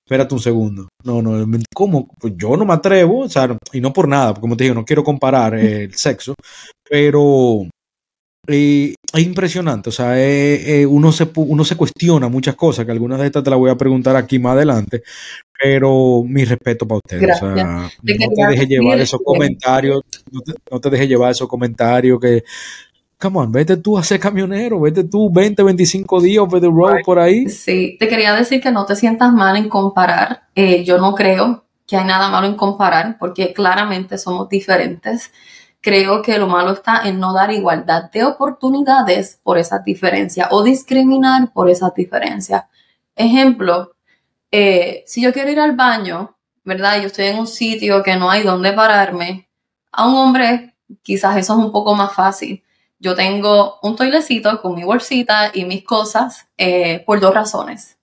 [0.07, 0.89] espérate un segundo.
[1.05, 2.09] No, no, ¿cómo?
[2.19, 4.75] Pues yo no me atrevo, o sea, y no por nada, porque como te digo,
[4.75, 6.35] no quiero comparar el sexo,
[6.89, 7.67] pero
[8.47, 12.93] eh, es impresionante, o sea, eh, eh, uno, se, uno se cuestiona muchas cosas, que
[12.93, 15.03] algunas de estas te las voy a preguntar aquí más adelante,
[15.61, 17.43] pero mi respeto para ustedes.
[17.43, 21.49] O sea, no te dejes llevar esos comentarios, no te, no te dejes llevar esos
[21.49, 22.45] comentarios que
[23.19, 26.99] come on, vete tú a ser camionero, vete tú 20, 25 días over the road
[27.05, 27.49] por ahí.
[27.49, 30.43] Sí, te quería decir que no te sientas mal en comparar.
[30.55, 35.33] Eh, yo no creo que hay nada malo en comparar porque claramente somos diferentes.
[35.81, 40.63] Creo que lo malo está en no dar igualdad de oportunidades por esas diferencias o
[40.63, 42.65] discriminar por esas diferencias.
[43.15, 43.93] Ejemplo,
[44.51, 47.01] eh, si yo quiero ir al baño, ¿verdad?
[47.01, 49.49] Yo estoy en un sitio que no hay donde pararme,
[49.93, 52.63] a un hombre quizás eso es un poco más fácil
[52.99, 57.99] yo tengo un toilecito con mi bolsita y mis cosas eh, por dos razones.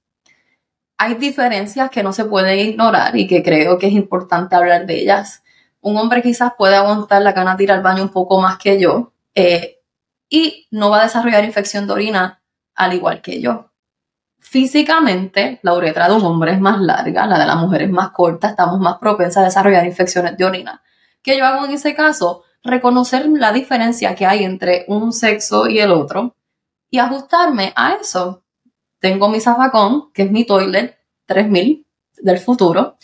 [0.98, 5.02] Hay diferencias que no se pueden ignorar y que creo que es importante hablar de
[5.02, 5.44] ellas.
[5.82, 8.80] Un hombre quizás puede aguantar la gana de ir al baño un poco más que
[8.80, 9.82] yo eh,
[10.30, 12.42] y no va a desarrollar infección de orina
[12.76, 13.72] al igual que yo.
[14.40, 18.12] Físicamente, la uretra de un hombre es más larga, la de la mujer es más
[18.12, 20.84] corta, estamos más propensas a desarrollar infecciones de orina.
[21.22, 22.44] ¿Qué yo hago en ese caso?
[22.64, 26.36] Reconocer la diferencia que hay entre un sexo y el otro
[26.90, 28.44] y ajustarme a eso.
[29.00, 31.86] Tengo mi zafacón, que es mi toilet 3000
[32.22, 32.98] del futuro,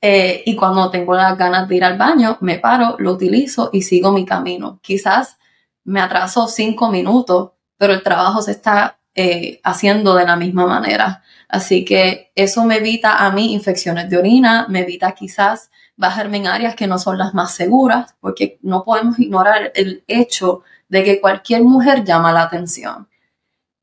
[0.00, 3.82] eh, y cuando tengo las ganas de ir al baño, me paro, lo utilizo y
[3.82, 4.80] sigo mi camino.
[4.82, 5.38] Quizás
[5.84, 11.22] me atraso cinco minutos, pero el trabajo se está eh, haciendo de la misma manera.
[11.48, 16.46] Así que eso me evita a mí infecciones de orina, me evita quizás bajarme en
[16.46, 21.20] áreas que no son las más seguras, porque no podemos ignorar el hecho de que
[21.20, 23.08] cualquier mujer llama la atención.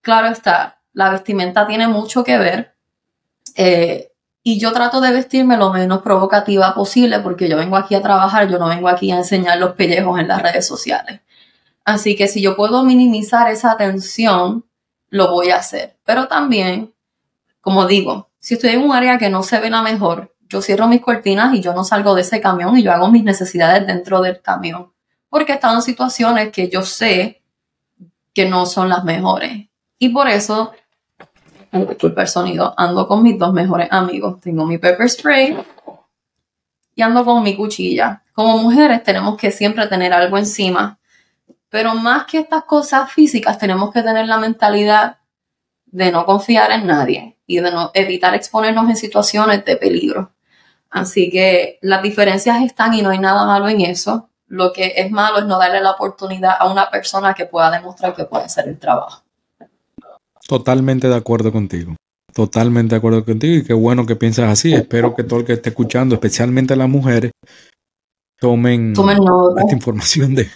[0.02, 2.76] Claro está, la vestimenta tiene mucho que ver
[3.56, 4.12] eh,
[4.44, 8.50] y yo trato de vestirme lo menos provocativa posible porque yo vengo aquí a trabajar,
[8.50, 11.22] yo no vengo aquí a enseñar los pellejos en las redes sociales.
[11.84, 14.66] Así que si yo puedo minimizar esa atención,
[15.10, 15.98] lo voy a hacer.
[16.06, 16.94] Pero también,
[17.62, 20.88] como digo, si estoy en un área que no se ve la mejor, yo cierro
[20.88, 24.20] mis cortinas y yo no salgo de ese camión y yo hago mis necesidades dentro
[24.22, 24.92] del camión.
[25.30, 27.44] Porque he estado en situaciones que yo sé
[28.34, 29.68] que no son las mejores.
[30.00, 30.72] Y por eso,
[31.72, 34.42] disculpa el sonido, ando con mis dos mejores amigos.
[34.42, 35.58] Tengo mi pepper spray
[36.96, 38.24] y ando con mi cuchilla.
[38.34, 40.98] Como mujeres tenemos que siempre tener algo encima.
[41.70, 45.18] Pero más que estas cosas físicas, tenemos que tener la mentalidad
[45.86, 50.32] de no confiar en nadie y de no evitar exponernos en situaciones de peligro.
[50.90, 54.30] Así que las diferencias están y no hay nada malo en eso.
[54.48, 58.16] Lo que es malo es no darle la oportunidad a una persona que pueda demostrar
[58.16, 59.24] que puede hacer el trabajo.
[60.48, 61.96] Totalmente de acuerdo contigo.
[62.34, 64.74] Totalmente de acuerdo contigo y qué bueno que piensas así.
[64.74, 67.32] Espero que todo el que esté escuchando, especialmente las mujeres,
[68.40, 70.50] tomen, esta información de,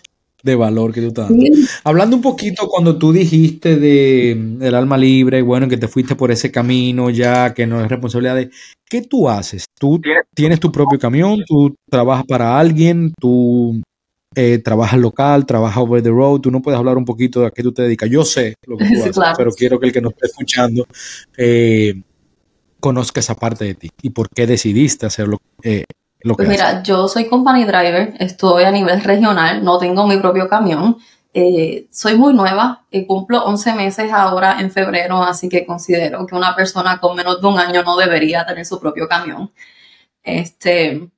[0.44, 1.46] de valor que tú estás dando.
[1.86, 6.32] Hablando un poquito cuando tú dijiste de, del alma libre, bueno, que te fuiste por
[6.32, 8.52] ese camino ya, que no es responsabilidad de...
[8.88, 9.66] ¿Qué tú haces?
[9.80, 10.00] ¿Tú
[10.36, 11.44] tienes tu propio camión?
[11.48, 13.14] ¿Tú trabajas para alguien?
[13.20, 13.82] ¿Tú
[14.36, 15.46] eh, trabajas local?
[15.46, 16.42] ¿Trabajas over the road?
[16.42, 18.10] ¿Tú no puedes hablar un poquito de a qué tú te dedicas?
[18.10, 20.86] Yo sé lo que tú haces, pero quiero que el que nos esté escuchando
[21.38, 21.96] eh,
[22.82, 25.86] conozca esa parte de ti y por qué decidiste hacerlo, eh,
[26.24, 30.18] lo que Pues mira, yo soy company driver, estoy a nivel regional, no tengo mi
[30.18, 30.98] propio camión.
[31.34, 36.36] Eh, soy muy nueva, y cumplo 11 meses ahora en febrero, así que considero que
[36.36, 39.52] una persona con menos de un año no debería tener su propio camión.
[40.24, 41.10] Este,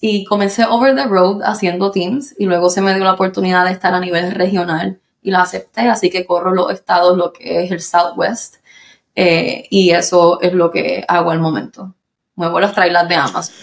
[0.00, 3.72] y comencé over the road haciendo teams y luego se me dio la oportunidad de
[3.72, 7.72] estar a nivel regional y la acepté, así que corro los estados, lo que es
[7.72, 8.56] el Southwest,
[9.16, 11.94] eh, y eso es lo que hago al momento.
[12.36, 13.54] Muevo las trailers de Amazon.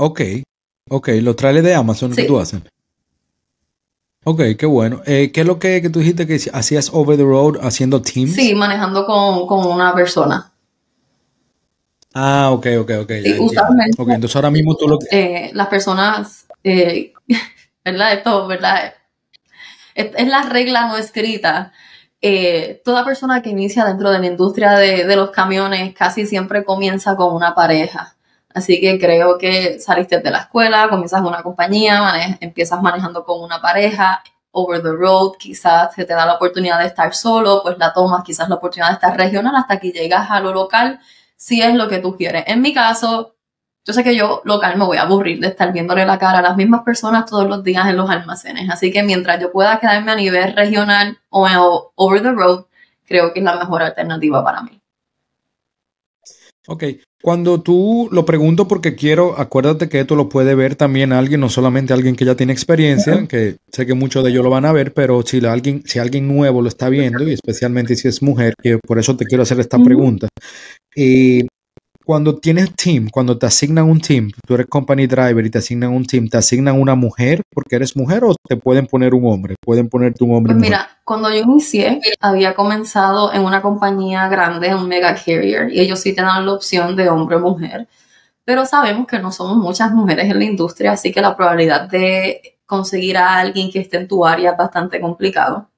[0.00, 0.20] Ok,
[0.90, 2.62] ok, los trailers de Amazon que tú haces.
[4.24, 5.00] Ok, qué bueno.
[5.06, 8.34] Eh, ¿Qué es lo que, que tú dijiste que hacías over the road haciendo teams?
[8.34, 10.52] Sí, manejando con, con una persona.
[12.14, 13.12] Ah, ok, ok, ok.
[13.24, 14.00] Sí, usualmente.
[14.00, 15.06] Ok, entonces ahora mismo tú lo que...
[15.10, 17.12] eh, las personas, eh,
[17.84, 18.12] ¿verdad?
[18.14, 18.94] Esto, ¿verdad?
[19.94, 21.72] Es, es la regla no escrita.
[22.20, 26.64] Eh, toda persona que inicia dentro de la industria de, de los camiones casi siempre
[26.64, 28.14] comienza con una pareja.
[28.58, 33.60] Así que creo que saliste de la escuela, comienzas una compañía, empiezas manejando con una
[33.60, 37.92] pareja, over the road, quizás se te da la oportunidad de estar solo, pues la
[37.92, 40.98] tomas, quizás la oportunidad de estar regional hasta que llegas a lo local,
[41.36, 42.42] si es lo que tú quieres.
[42.48, 43.36] En mi caso,
[43.84, 46.42] yo sé que yo local me voy a aburrir de estar viéndole la cara a
[46.42, 48.68] las mismas personas todos los días en los almacenes.
[48.70, 52.64] Así que mientras yo pueda quedarme a nivel regional o over the road,
[53.06, 54.80] creo que es la mejor alternativa para mí.
[56.66, 56.82] Ok,
[57.22, 61.48] cuando tú lo pregunto porque quiero, acuérdate que esto lo puede ver también alguien, no
[61.48, 64.72] solamente alguien que ya tiene experiencia, que sé que muchos de ellos lo van a
[64.72, 68.22] ver, pero si la- alguien, si alguien nuevo lo está viendo, y especialmente si es
[68.22, 70.28] mujer, que por eso te quiero hacer esta pregunta.
[70.96, 71.46] Eh,
[72.08, 75.90] cuando tienes team, cuando te asignan un team, tú eres company driver y te asignan
[75.90, 79.56] un team, ¿te asignan una mujer porque eres mujer o te pueden poner un hombre?
[79.60, 80.54] Pueden ponerte un hombre.
[80.54, 80.70] Pues mujer?
[80.70, 86.00] mira, cuando yo inicié, había comenzado en una compañía grande, un mega carrier, y ellos
[86.00, 87.86] sí te dan la opción de hombre o mujer.
[88.42, 92.58] Pero sabemos que no somos muchas mujeres en la industria, así que la probabilidad de
[92.64, 95.68] conseguir a alguien que esté en tu área es bastante complicado.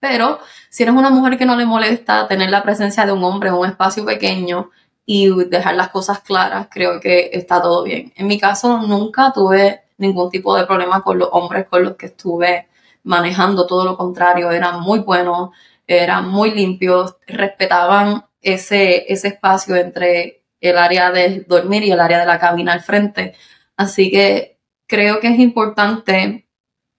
[0.00, 3.50] Pero si eres una mujer que no le molesta tener la presencia de un hombre
[3.50, 4.72] en un espacio pequeño
[5.06, 8.12] y dejar las cosas claras, creo que está todo bien.
[8.16, 12.06] En mi caso, nunca tuve ningún tipo de problema con los hombres con los que
[12.06, 12.68] estuve
[13.02, 15.50] manejando, todo lo contrario, eran muy buenos,
[15.86, 22.20] eran muy limpios, respetaban ese, ese espacio entre el área de dormir y el área
[22.20, 23.34] de la cabina al frente.
[23.76, 26.48] Así que creo que es importante,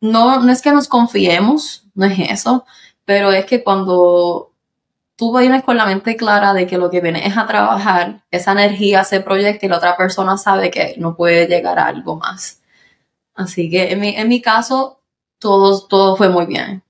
[0.01, 2.65] no, no es que nos confiemos, no es eso,
[3.05, 4.54] pero es que cuando
[5.15, 8.51] tú vienes con la mente clara de que lo que vienes es a trabajar, esa
[8.51, 12.61] energía se proyecta y la otra persona sabe que no puede llegar a algo más.
[13.33, 15.01] Así que en mi, en mi caso,
[15.39, 16.81] todo, todo fue muy bien.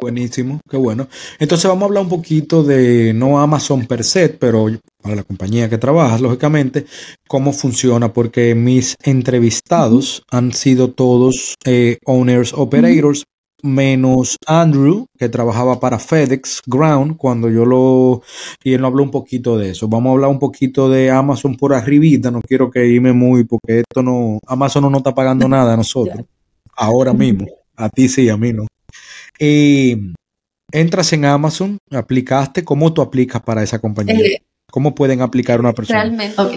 [0.00, 1.06] Buenísimo, qué bueno.
[1.38, 4.66] Entonces vamos a hablar un poquito de no Amazon per se, pero
[5.00, 6.86] para la compañía que trabajas, lógicamente,
[7.28, 13.24] cómo funciona, porque mis entrevistados han sido todos eh, owners, operators,
[13.62, 18.22] menos Andrew, que trabajaba para FedEx Ground, cuando yo lo...
[18.62, 19.88] Y él no habló un poquito de eso.
[19.88, 23.80] Vamos a hablar un poquito de Amazon por arribita, no quiero que irme muy, porque
[23.80, 24.38] esto no...
[24.46, 26.24] Amazon no nos está pagando nada a nosotros,
[26.76, 27.46] ahora mismo.
[27.76, 28.66] A ti sí, a mí no.
[29.38, 29.96] Eh,
[30.72, 34.14] entras en Amazon, aplicaste, ¿cómo tú aplicas para esa compañía?
[34.16, 36.00] Eh, ¿Cómo pueden aplicar una persona?
[36.00, 36.52] realmente, ok.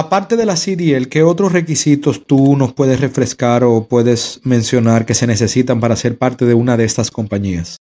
[0.00, 5.12] Aparte de la CDL, ¿qué otros requisitos tú nos puedes refrescar o puedes mencionar que
[5.12, 7.78] se necesitan para ser parte de una de estas compañías?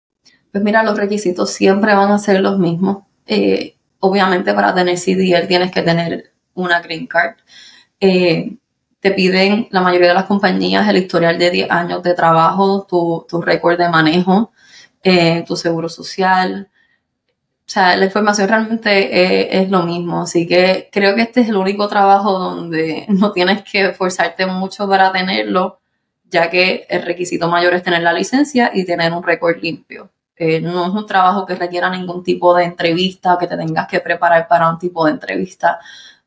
[0.53, 2.99] Pues mira, los requisitos siempre van a ser los mismos.
[3.27, 7.35] Eh, obviamente para tener CDL tienes que tener una green card.
[7.99, 8.59] Eh,
[9.01, 13.27] te piden la mayoría de las compañías el historial de 10 años de trabajo, tu,
[13.29, 14.53] tu récord de manejo,
[15.03, 16.69] eh, tu seguro social.
[17.67, 20.23] O sea, la información realmente eh, es lo mismo.
[20.23, 24.89] Así que creo que este es el único trabajo donde no tienes que forzarte mucho
[24.89, 25.81] para tenerlo,
[26.25, 30.11] ya que el requisito mayor es tener la licencia y tener un récord limpio.
[30.37, 33.87] Eh, no es un trabajo que requiera ningún tipo de entrevista o que te tengas
[33.87, 35.79] que preparar para un tipo de entrevista.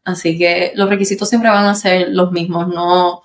[0.06, 3.24] Así que los requisitos siempre van a ser los mismos, no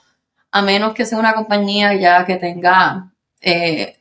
[0.51, 3.99] a menos que sea una compañía ya que tenga, eh,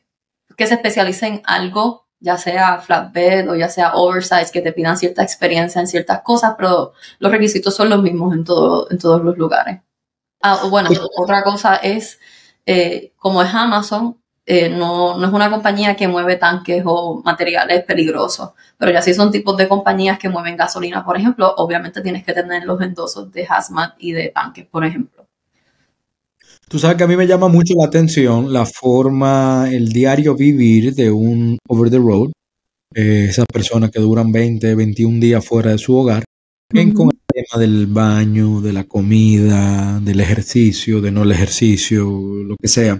[0.56, 4.96] que se especialice en algo, ya sea flatbed o ya sea oversize, que te pidan
[4.96, 9.22] cierta experiencia en ciertas cosas, pero los requisitos son los mismos en, todo, en todos
[9.22, 9.80] los lugares.
[10.40, 12.20] Ah, bueno, otra cosa es,
[12.64, 17.84] eh, como es Amazon, eh, no, no es una compañía que mueve tanques o materiales
[17.84, 22.24] peligrosos, pero ya si son tipos de compañías que mueven gasolina, por ejemplo, obviamente tienes
[22.24, 25.26] que tener los endosos de hazmat y de tanques, por ejemplo.
[26.72, 30.94] Tú sabes que a mí me llama mucho la atención la forma, el diario vivir
[30.94, 32.32] de un over the road,
[32.94, 36.24] eh, esas personas que duran 20, 21 días fuera de su hogar,
[36.72, 42.56] en, con tema del baño, de la comida, del ejercicio, de no el ejercicio, lo
[42.56, 42.98] que sea.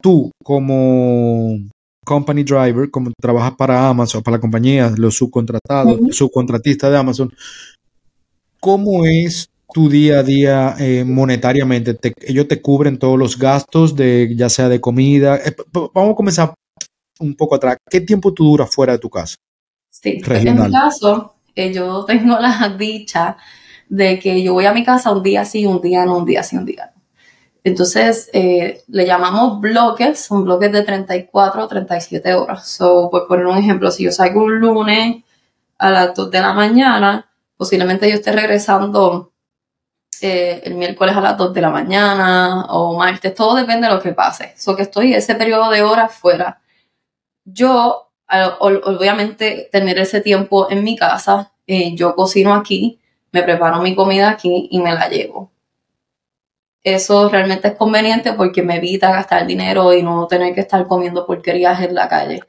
[0.00, 1.54] Tú, como
[2.02, 7.30] company driver, como trabajas para Amazon, para la compañía, los subcontratados, subcontratistas de Amazon,
[8.58, 11.98] ¿cómo es tu día a día eh, monetariamente?
[12.20, 15.36] ellos te cubren todos los gastos, de, ya sea de comida.
[15.36, 16.54] Eh, vamos a comenzar
[17.20, 17.76] un poco atrás.
[17.88, 19.36] ¿Qué tiempo tú duras fuera de tu casa?
[19.90, 23.36] Sí, en mi caso, eh, yo tengo la dicha
[23.88, 26.42] de que yo voy a mi casa un día sí, un día no, un día
[26.42, 27.02] sí, un día no.
[27.64, 32.66] Entonces, le llamamos bloques, son bloques de 34 o 37 horas.
[32.66, 35.22] So, por poner un ejemplo, si yo salgo un lunes
[35.76, 39.32] a las 2 de la mañana, posiblemente yo esté regresando
[40.22, 44.00] eh, el miércoles a las 2 de la mañana o martes, todo depende de lo
[44.00, 44.54] que pase.
[44.56, 46.60] So que estoy ese periodo de horas fuera.
[47.44, 48.10] Yo,
[48.60, 52.98] obviamente, tener ese tiempo en mi casa, eh, yo cocino aquí,
[53.32, 55.50] me preparo mi comida aquí y me la llevo.
[56.82, 61.26] Eso realmente es conveniente porque me evita gastar dinero y no tener que estar comiendo
[61.26, 62.40] porquerías en la calle.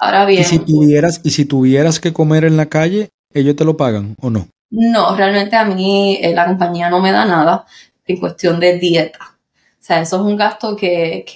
[0.00, 0.42] Ahora bien.
[0.42, 4.14] ¿Y si tuvieras, y si tuvieras que comer en la calle, ellos te lo pagan
[4.20, 4.48] o no?
[4.72, 7.66] No, realmente a mí eh, la compañía no me da nada
[8.06, 9.18] en cuestión de dieta.
[9.22, 11.26] O sea, eso es un gasto que,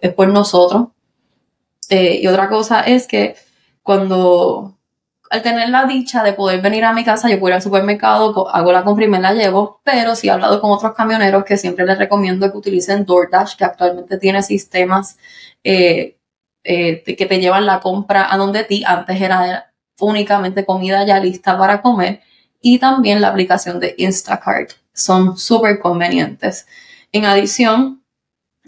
[0.00, 0.88] es, por nosotros.
[1.90, 3.34] Eh, y otra cosa es que
[3.82, 4.76] cuando,
[5.30, 8.48] al tener la dicha de poder venir a mi casa, yo puedo ir al supermercado,
[8.50, 11.56] hago la compra y me la llevo, pero sí he hablado con otros camioneros que
[11.56, 15.18] siempre les recomiendo que utilicen DoorDash, que actualmente tiene sistemas
[15.64, 16.16] eh,
[16.62, 18.84] que te llevan la compra a donde ti.
[18.86, 22.20] Antes era únicamente comida ya lista para comer
[22.60, 24.72] y también la aplicación de Instacart.
[24.92, 26.66] Son súper convenientes.
[27.12, 28.02] En adición,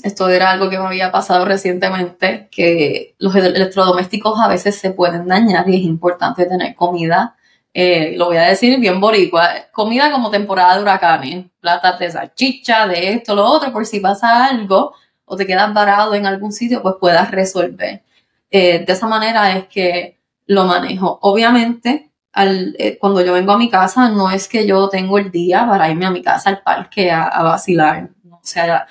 [0.03, 5.27] esto era algo que me había pasado recientemente, que los electrodomésticos a veces se pueden
[5.27, 7.37] dañar y es importante tener comida.
[7.75, 12.87] Eh, lo voy a decir bien boricua, comida como temporada de huracanes, platas de salchicha,
[12.87, 16.83] de esto, lo otro, por si pasa algo o te quedas varado en algún sitio,
[16.83, 18.03] pues puedas resolver.
[18.51, 21.19] Eh, de esa manera es que lo manejo.
[21.23, 22.08] Obviamente,
[22.47, 25.91] eh, cuando yo vengo a mi casa, no es que yo tengo el día para
[25.91, 28.11] irme a mi casa al parque a, vacilar.
[28.31, 28.87] O sea,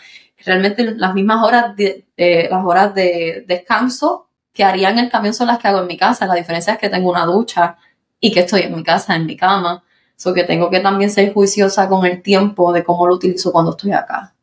[0.46, 2.06] realmente las mismas horas de,
[2.50, 5.98] las horas de descanso que haría en el camión son las que hago en mi
[5.98, 6.26] casa.
[6.26, 7.78] La diferencia es que tengo una ducha
[8.20, 9.84] y que estoy en mi casa, en mi cama.
[10.16, 13.72] So que tengo que también ser juiciosa con el tiempo de cómo lo utilizo cuando
[13.72, 14.34] estoy acá.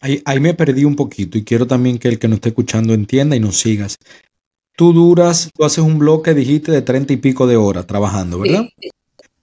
[0.00, 3.34] Ahí, me perdí un poquito y quiero también que el que nos esté escuchando entienda
[3.34, 3.96] y nos sigas.
[4.76, 8.66] Tú duras, tú haces un bloque, dijiste, de treinta y pico de horas trabajando, ¿verdad?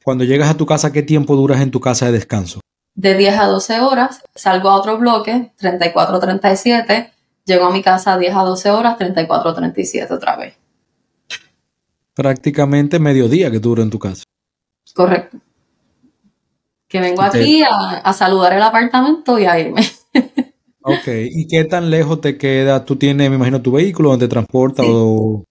[0.03, 2.59] Cuando llegas a tu casa, ¿qué tiempo duras en tu casa de descanso?
[2.93, 7.11] De 10 a 12 horas, salgo a otro bloque, 34, 37,
[7.45, 10.53] llego a mi casa 10 a 12 horas, 34, 37 otra vez.
[12.13, 14.23] Prácticamente mediodía que dura en tu casa.
[14.93, 15.39] Correcto.
[16.87, 19.81] Que vengo aquí a, a saludar el apartamento y a irme.
[20.83, 22.83] Ok, ¿y qué tan lejos te queda?
[22.83, 24.83] ¿Tú tienes, me imagino, tu vehículo donde te transporta?
[24.83, 25.43] Sí, o...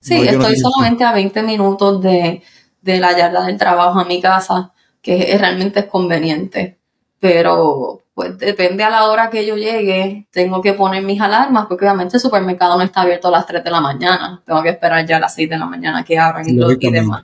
[0.00, 2.42] sí estoy solamente a 20 minutos de,
[2.82, 6.78] la yarda del trabajo a mi casa, que realmente es conveniente.
[7.20, 11.84] Pero pues depende a la hora que yo llegue, tengo que poner mis alarmas, porque
[11.84, 14.42] obviamente el supermercado no está abierto a las 3 de la mañana.
[14.44, 17.22] Tengo que esperar ya a las 6 de la mañana que abran y, y demás.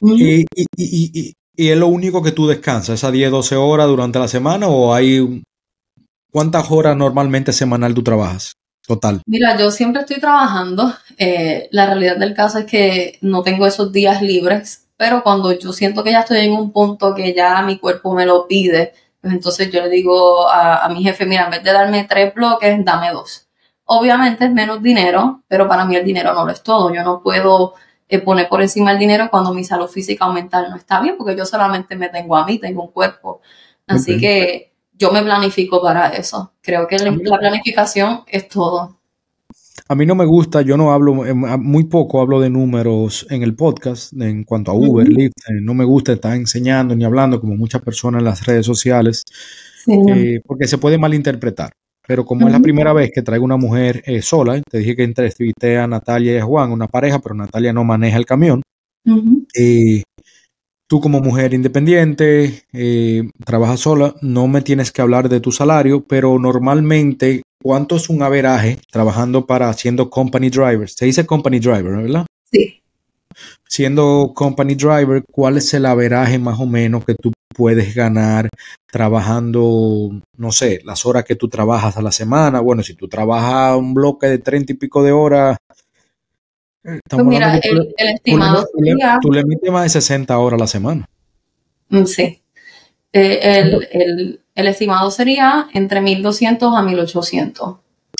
[0.00, 4.18] ¿Y, y, y, y, es lo único que tú descansas, esas 10, 12 horas durante
[4.18, 5.42] la semana o hay
[6.30, 8.56] ¿Cuántas horas normalmente semanal tú trabajas?
[8.86, 9.22] Total.
[9.26, 10.92] Mira, yo siempre estoy trabajando.
[11.18, 15.72] Eh, la realidad del caso es que no tengo esos días libres, pero cuando yo
[15.72, 19.34] siento que ya estoy en un punto que ya mi cuerpo me lo pide, pues
[19.34, 23.10] entonces yo le digo a, mi jefe, mira, en vez de darme tres bloques, dame
[23.10, 23.48] dos.
[23.84, 26.94] Obviamente es menos dinero, pero para mí el dinero no lo es todo.
[26.94, 27.74] Yo no puedo
[28.08, 31.16] eh, poner por encima el dinero cuando mi salud física o mental no está bien,
[31.16, 33.40] porque yo solamente me tengo a mí, tengo un cuerpo.
[33.88, 36.52] Así que yo me planifico para eso.
[36.60, 38.96] Creo que la planificación es todo.
[39.88, 43.42] A mí no me gusta, yo no hablo, eh, muy poco hablo de números en
[43.42, 45.34] el podcast en cuanto a Uber, Lyft.
[45.48, 49.22] Eh, no me gusta estar enseñando ni hablando como muchas personas en las redes sociales,
[49.86, 51.70] eh, porque se puede malinterpretar.
[52.08, 55.76] Pero como es la primera vez que traigo una mujer sola, te dije que entrevisté
[55.76, 58.62] a Natalia y a Juan, una pareja, pero Natalia no maneja el camión
[60.86, 66.04] tú como mujer independiente, eh, trabajas sola, no me tienes que hablar de tu salario,
[66.04, 70.88] pero normalmente, ¿cuánto es un averaje trabajando para siendo company driver?
[70.88, 72.26] Se dice company driver, ¿verdad?
[72.50, 72.80] Sí.
[73.68, 78.48] Siendo company driver, ¿cuál es el averaje más o menos que tú puedes ganar
[78.90, 82.60] trabajando, no sé, las horas que tú trabajas a la semana?
[82.60, 85.58] Bueno, si tú trabajas un bloque de treinta y pico de horas,
[87.08, 88.66] pues mira, el, estimado
[89.20, 91.08] tú le, metes más de 60 horas a la semana.
[91.88, 92.42] Mm, sí.
[93.12, 97.76] Eh, el, el, el, estimado sería entre 1200 a 1800.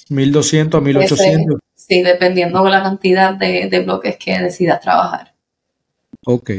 [0.09, 1.61] 1200 a 1800.
[1.75, 5.35] sí, dependiendo de la cantidad de, de bloques que decidas trabajar.
[6.25, 6.51] Ok.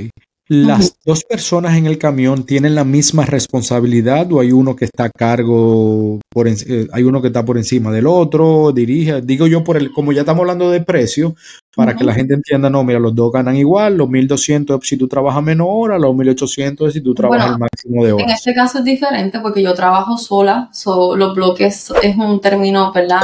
[0.50, 5.06] ¿Las dos personas en el camión tienen la misma responsabilidad o hay uno que está
[5.06, 9.22] a cargo, por eh, hay uno que está por encima del otro, dirige?
[9.22, 11.36] Digo yo, por el, como ya estamos hablando de precio,
[11.76, 14.98] para que la gente entienda, no, mira, los dos ganan igual, los 1200 es si
[14.98, 18.28] tú trabajas menos horas, los 1800 es si tú trabajas el máximo de horas.
[18.28, 20.72] En este caso es diferente porque yo trabajo sola,
[21.18, 23.22] los bloques es un término, ¿verdad?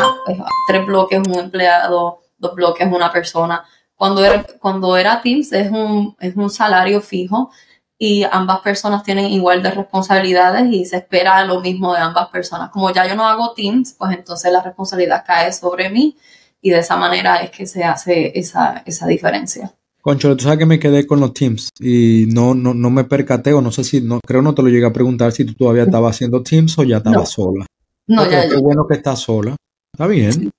[0.67, 3.63] tres bloques, un empleado, dos bloques, una persona
[3.95, 7.51] cuando era, cuando era Teams es un, es un salario fijo
[7.97, 12.69] y ambas personas tienen igual de responsabilidades y se espera lo mismo de ambas personas.
[12.69, 16.17] Como ya yo no hago Teams, pues entonces la responsabilidad cae sobre mí
[16.61, 19.73] y de esa manera es que se hace esa, esa diferencia.
[20.01, 23.53] Concho, tú sabes que me quedé con los Teams y no, no, no me percaté
[23.53, 25.83] o no sé si, no, creo no te lo llegué a preguntar si tú todavía
[25.83, 27.65] estabas haciendo Teams o ya estabas sola.
[28.07, 29.55] No, ya, Qué bueno que estás sola.
[29.93, 30.51] Está bien.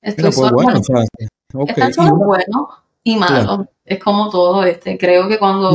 [0.00, 0.52] Estoy pues sola.
[0.52, 0.84] Bueno, o
[1.52, 2.68] bueno
[3.02, 3.66] y malo.
[3.84, 4.96] Es como todo, este.
[4.96, 5.70] Creo que cuando,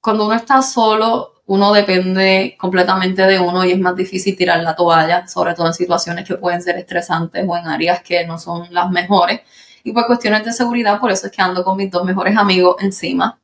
[0.00, 4.76] cuando uno está solo, uno depende completamente de uno y es más difícil tirar la
[4.76, 8.66] toalla, sobre todo en situaciones que pueden ser estresantes o en áreas que no son
[8.70, 9.40] las mejores.
[9.84, 12.76] Y por cuestiones de seguridad, por eso es que ando con mis dos mejores amigos
[12.80, 13.38] encima.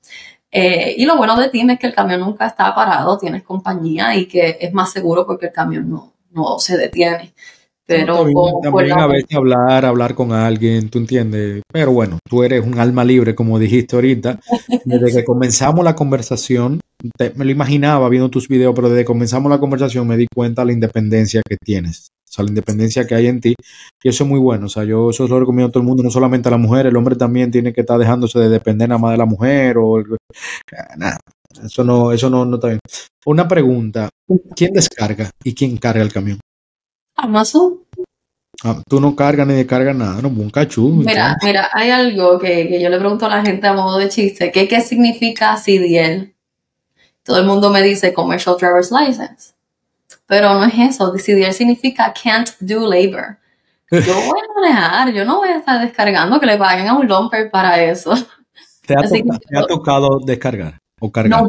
[0.50, 4.14] Eh, y lo bueno de ti es que el camión nunca está parado, tienes compañía
[4.14, 7.34] y que es más seguro porque el camión no, no se detiene.
[7.88, 8.26] Pero
[8.62, 11.62] también, a veces hablar, hablar con alguien, tú entiendes.
[11.72, 14.38] Pero bueno, tú eres un alma libre, como dijiste ahorita.
[14.84, 16.80] Desde que comenzamos la conversación,
[17.34, 20.62] me lo imaginaba viendo tus videos, pero desde que comenzamos la conversación me di cuenta
[20.62, 22.08] de la independencia que tienes.
[22.28, 23.54] O sea, la independencia que hay en ti.
[24.02, 24.66] Y eso es muy bueno.
[24.66, 26.84] O sea, yo eso lo recomiendo a todo el mundo, no solamente a la mujer.
[26.84, 30.04] El hombre también tiene que estar dejándose de depender nada más de la mujer o...
[30.98, 31.18] Nada,
[31.64, 32.80] eso no, eso no, no está bien.
[33.24, 34.10] Una pregunta.
[34.54, 36.38] ¿Quién descarga y quién carga el camión?
[37.18, 37.80] Amazon.
[38.64, 40.88] Ah, tú no cargas ni descargas nada, no, un cachú.
[40.88, 44.50] Mira, mira, hay algo que, yo le pregunto a la gente a modo de chiste,
[44.50, 46.34] ¿qué, qué significa CDL?
[47.22, 49.52] Todo el mundo me dice Commercial Driver's License.
[50.26, 53.38] Pero no es eso, CDL significa Can't Do Labor.
[53.90, 57.06] Yo voy a manejar, yo no voy a estar descargando que le paguen a un
[57.06, 58.14] lumper para eso.
[58.86, 61.42] ¿Te ha, tocado descargar o cargar?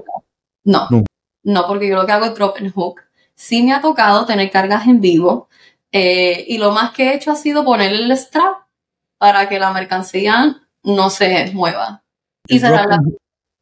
[0.63, 1.03] No, no,
[1.43, 3.01] no, porque yo lo que hago es drop and hook.
[3.35, 5.47] Sí me ha tocado tener cargas en vivo,
[5.91, 8.67] eh, y lo más que he hecho ha sido ponerle el strap
[9.17, 12.03] para que la mercancía no se mueva.
[12.47, 13.19] Y el, drop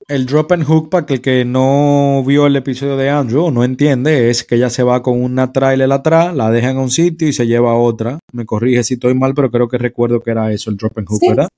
[0.08, 3.52] el drop and hook, para que el que no vio el episodio de Andrew o
[3.52, 6.90] no entiende, es que ella se va con una trailer atrás, la deja en un
[6.90, 8.20] sitio y se lleva a otra.
[8.32, 11.08] Me corrige si estoy mal, pero creo que recuerdo que era eso, el drop and
[11.10, 11.50] hook, ¿verdad?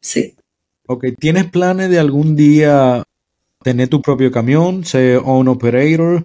[0.00, 0.34] Sí.
[0.86, 3.02] Ok, ¿tienes planes de algún día
[3.62, 6.24] tener tu propio camión, ser own operator?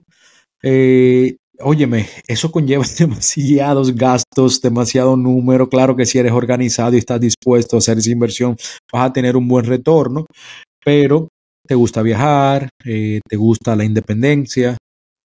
[0.62, 5.70] Eh, óyeme, eso conlleva demasiados gastos, demasiado número.
[5.70, 8.56] Claro que si eres organizado y estás dispuesto a hacer esa inversión,
[8.92, 10.26] vas a tener un buen retorno,
[10.84, 11.30] pero
[11.66, 14.78] te gusta viajar, eh, te gusta la independencia.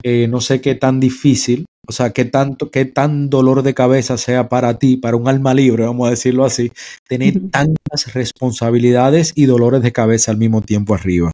[0.02, 4.16] Eh, no sé qué tan difícil, o sea, qué tanto, qué tan dolor de cabeza
[4.16, 6.70] sea para ti, para un alma libre, vamos a decirlo así,
[7.08, 11.32] tener tantas responsabilidades y dolores de cabeza al mismo tiempo arriba.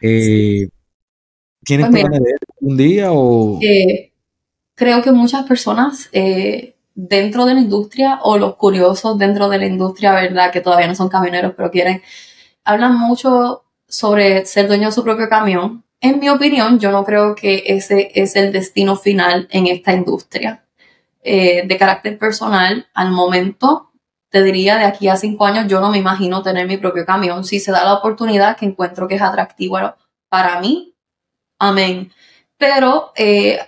[0.00, 0.68] Eh,
[1.64, 3.58] ¿Tienes pues planes de un día o...?
[4.74, 9.66] Creo que muchas personas eh, dentro de la industria o los curiosos dentro de la
[9.66, 10.52] industria, ¿verdad?
[10.52, 12.02] Que todavía no son camioneros, pero quieren,
[12.64, 15.84] hablan mucho sobre ser dueño de su propio camión.
[16.00, 20.64] En mi opinión, yo no creo que ese es el destino final en esta industria.
[21.22, 23.90] Eh, de carácter personal, al momento,
[24.28, 27.44] te diría de aquí a cinco años, yo no me imagino tener mi propio camión.
[27.44, 29.78] Si se da la oportunidad que encuentro que es atractivo
[30.28, 30.94] para mí,
[31.58, 32.12] amén.
[32.58, 33.58] Pero eh,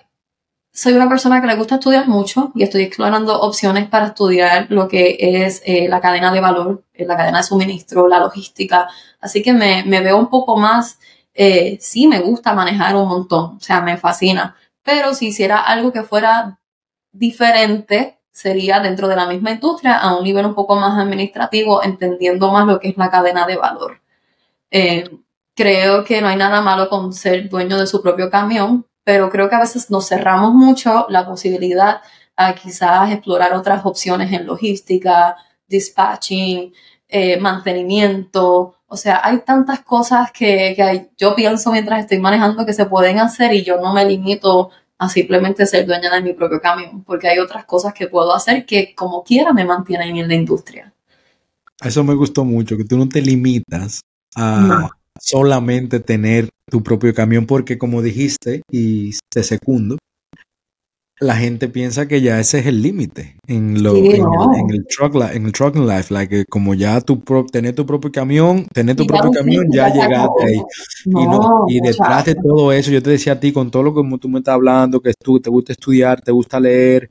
[0.77, 4.89] soy una persona que le gusta estudiar mucho y estoy explorando opciones para estudiar lo
[4.89, 8.87] que es eh, la cadena de valor, eh, la cadena de suministro, la logística.
[9.19, 10.99] Así que me, veo un poco más,
[11.33, 14.55] eh, sí me gusta manejar un montón, o sea, me fascina.
[14.83, 16.59] Pero si hiciera algo que fuera
[17.11, 22.53] diferente, sería dentro de la misma industria a un nivel un poco más administrativo, entendiendo
[22.53, 24.03] más lo que es la cadena de valor.
[25.55, 29.49] creo que no hay nada malo con ser dueño de su propio camión, pero creo
[29.49, 32.01] que a veces nos cerramos mucho la posibilidad
[32.35, 35.37] a quizás explorar otras opciones en logística,
[35.69, 36.73] dispatching,
[37.09, 38.75] eh, mantenimiento.
[38.89, 43.55] O sea, hay tantas cosas que, yo pienso mientras estoy manejando que se pueden hacer
[43.55, 47.39] y yo no me limito a simplemente ser dueña de mi propio camión, porque hay
[47.39, 50.93] otras cosas que puedo hacer que como quiera me mantienen en la industria.
[51.81, 54.01] Eso me gustó mucho, que tú no te limitas
[54.35, 54.91] a,
[55.21, 59.97] solamente tener tu propio camión, porque como dijiste, y te segundo,
[61.19, 64.07] la gente piensa que ya ese es el límite en lo en,
[64.71, 68.97] el, truck en el trucking life like como ya tu tener tu propio camión tener
[68.97, 70.61] tu propio camión ya llegaste ahí.
[71.69, 74.29] Y, detrás de todo eso yo te decía a ti con todo lo que tú
[74.29, 77.09] me estás hablando que tú te gusta estudiar te gusta leer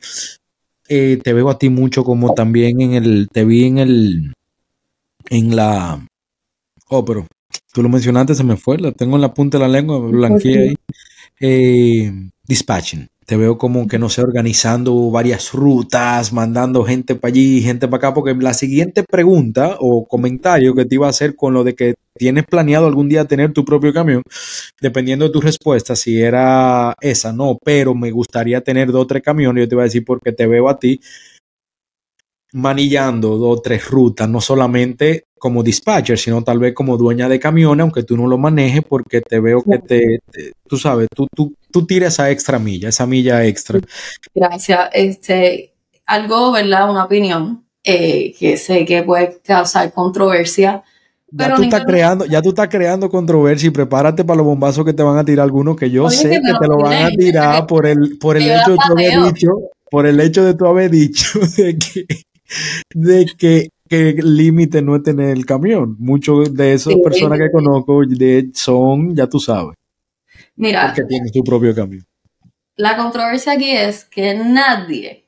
[0.88, 4.34] eh, te veo a ti mucho como también en el te vi en el
[5.32, 6.06] en la
[6.89, 7.26] oh pero
[7.74, 10.12] tú lo mencionaste se me fue la tengo en la punta de la lengua me
[10.12, 10.76] blanqueé ahí.
[11.39, 12.12] Eh,
[12.48, 13.08] dispatching.
[13.26, 17.98] Te veo como que no sé, organizando varias rutas, mandando gente para allí, gente para
[17.98, 21.74] acá, porque la siguiente pregunta o comentario que te iba a hacer con lo de
[21.74, 24.22] que tienes planeado algún día tener tu propio camión,
[24.80, 29.24] dependiendo de tu respuesta, si era esa, no, pero me gustaría tener dos o tres
[29.24, 31.00] camiones, yo te iba a decir porque te veo a ti
[32.54, 37.39] manillando dos o tres rutas, no solamente como dispatcher, sino tal vez como dueña de
[37.39, 40.20] camiones, aunque tú no lo manejes, porque te veo que te,
[40.68, 43.80] tú sabes, tú, tú, tú tiras esa extra milla, esa milla extra.
[44.34, 44.89] Gracias.
[44.91, 45.72] Este,
[46.08, 46.89] algo, ¿verdad?
[46.89, 50.84] Una opinión eh, que sé que puede causar controversia.
[51.30, 54.93] Ya tú, estás creando, ya tú estás creando controversia y prepárate para los bombazos que
[54.93, 57.86] te van a tirar algunos que yo sé que, te lo van a tirar por
[57.86, 59.50] el, por el hecho de tu haber dicho,
[59.91, 62.08] por el hecho de tu haber dicho de que
[62.93, 65.96] de que, el límite no es tener el camión.
[66.00, 69.76] Muchos de esas personas que conozco de, son, ya tú sabes.
[70.56, 70.88] Mira.
[70.88, 72.06] Porque tienen su propio camión.
[72.78, 75.26] La controversia aquí es que nadie,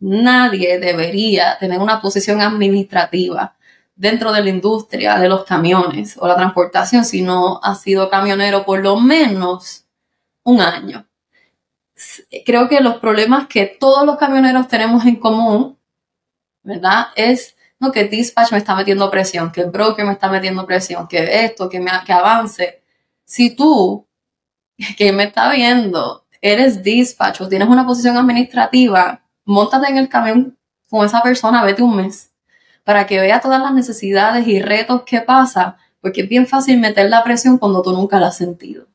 [0.00, 3.56] nadie debería tener una posición administrativa
[3.94, 8.64] dentro de la industria de los camiones o la transportación si no ha sido camionero
[8.64, 9.84] por lo menos
[10.44, 11.04] un año.
[12.46, 15.78] Creo que los problemas que todos los camioneros tenemos en común
[16.68, 17.08] ¿verdad?
[17.16, 21.06] Es no, que dispatch me está metiendo presión, que el broker me está metiendo presión,
[21.06, 22.82] que esto, que, me, que avance.
[23.24, 24.06] Si tú,
[24.96, 30.58] que me está viendo, eres dispatch o tienes una posición administrativa, montate en el camión
[30.88, 32.32] con esa persona, vete un mes,
[32.84, 37.10] para que vea todas las necesidades y retos que pasa, porque es bien fácil meter
[37.10, 38.86] la presión cuando tú nunca la has sentido.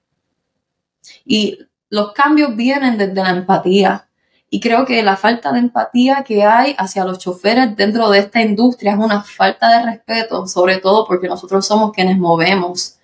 [1.26, 1.60] Y
[1.90, 4.08] los cambios vienen desde la empatía,
[4.54, 8.40] y creo que la falta de empatía que hay hacia los choferes dentro de esta
[8.40, 13.00] industria es una falta de respeto, sobre todo porque nosotros somos quienes movemos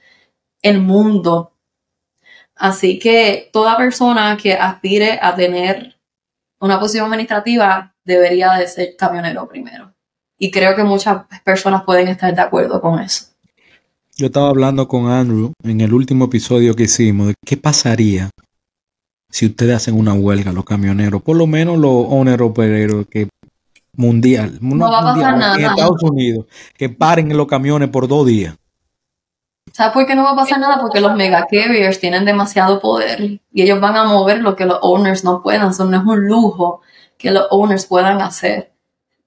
[0.61, 1.53] el mundo.
[2.55, 5.95] Así que toda persona que aspire a tener
[6.59, 9.91] una posición administrativa debería de ser camionero primero.
[10.37, 13.25] Y creo que muchas personas pueden estar de acuerdo con eso.
[14.15, 18.29] Yo estaba hablando con Andrew en el último episodio que hicimos de qué pasaría
[19.29, 23.29] si ustedes hacen una huelga, los camioneros, por lo menos los owner opereros que
[23.93, 25.55] mundial, no, va a pasar nada.
[25.55, 26.45] en Estados Unidos,
[26.77, 28.55] que paren los camiones por dos días.
[29.73, 30.79] ¿Sabes por qué no va a pasar nada?
[30.79, 34.79] Porque los mega carriers tienen demasiado poder y ellos van a mover lo que los
[34.81, 35.69] owners no puedan.
[35.69, 36.81] Eso no es un lujo
[37.17, 38.73] que los owners puedan hacer.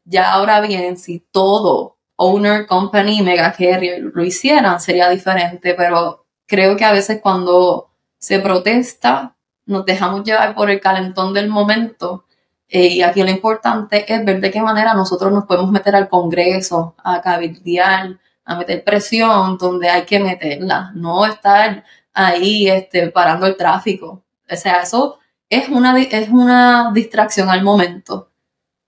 [0.04, 6.76] Ya ahora bien, si todo owner, company, mega carrier lo hicieran, sería diferente, pero creo
[6.76, 9.36] que a veces cuando se protesta,
[9.66, 12.24] nos dejamos llevar por el calentón del momento.
[12.68, 16.08] Eh, y aquí lo importante es ver de qué manera nosotros nos podemos meter al
[16.08, 23.46] Congreso, a cabildear, a meter presión donde hay que meterla, no estar ahí este, parando
[23.46, 24.22] el tráfico.
[24.50, 28.30] O sea, eso es una, es una distracción al momento,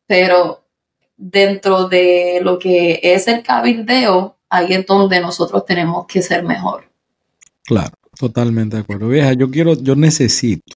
[0.06, 0.64] pero
[1.16, 6.90] dentro de lo que es el cabildeo, ahí es donde nosotros tenemos que ser mejor.
[7.64, 7.92] Claro.
[8.18, 9.08] Totalmente de acuerdo.
[9.08, 10.74] Vieja, yo quiero, yo necesito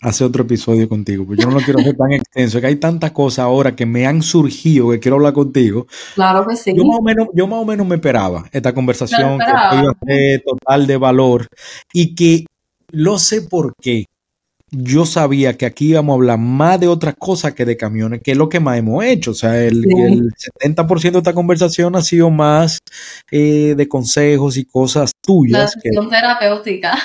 [0.00, 3.10] hacer otro episodio contigo, porque yo no lo quiero hacer tan extenso, que hay tantas
[3.10, 5.86] cosas ahora que me han surgido que quiero hablar contigo.
[6.14, 6.72] Claro que sí.
[6.76, 10.06] Yo más o menos, yo más o menos me esperaba esta conversación que iba a
[10.06, 11.46] ser total de valor
[11.92, 12.46] y que
[12.90, 14.06] lo sé por qué
[14.70, 18.32] yo sabía que aquí íbamos a hablar más de otra cosa que de camiones, que
[18.32, 19.32] es lo que más hemos hecho.
[19.32, 22.78] O sea, el, 70% de esta conversación ha sido más
[23.30, 25.76] eh, de consejos y cosas tuyas.
[25.84, 26.98] La terapéutica.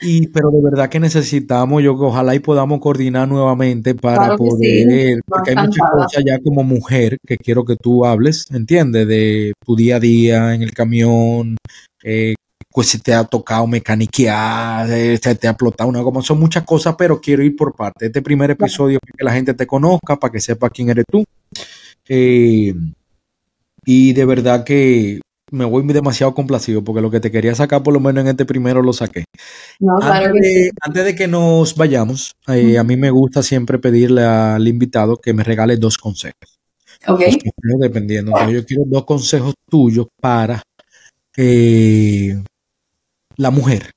[0.00, 5.20] Y, pero de verdad que necesitamos, yo que ojalá y podamos coordinar nuevamente para poder,
[5.26, 9.06] porque hay muchas cosas ya como mujer que quiero que tú hables, ¿entiendes?
[9.06, 11.56] De tu día a día en el camión,
[12.02, 12.34] eh,
[12.76, 16.62] pues si te ha tocado mecaniquear, eh, se te ha explotado una como son muchas
[16.64, 18.04] cosas, pero quiero ir por parte.
[18.04, 21.24] Este primer episodio para que la gente te conozca, para que sepa quién eres tú.
[22.06, 22.74] Eh,
[23.86, 27.94] y de verdad que me voy demasiado complacido porque lo que te quería sacar por
[27.94, 29.24] lo menos en este primero lo saqué.
[30.82, 35.32] antes, de, que nos vayamos, eh, a mí me gusta siempre pedirle al invitado que
[35.32, 36.58] me regale dos consejos.
[37.08, 37.22] Ok.
[37.80, 38.32] dependiendo.
[38.50, 40.62] yo quiero dos consejos tuyos para
[41.38, 42.42] eh,
[43.36, 43.92] la mujer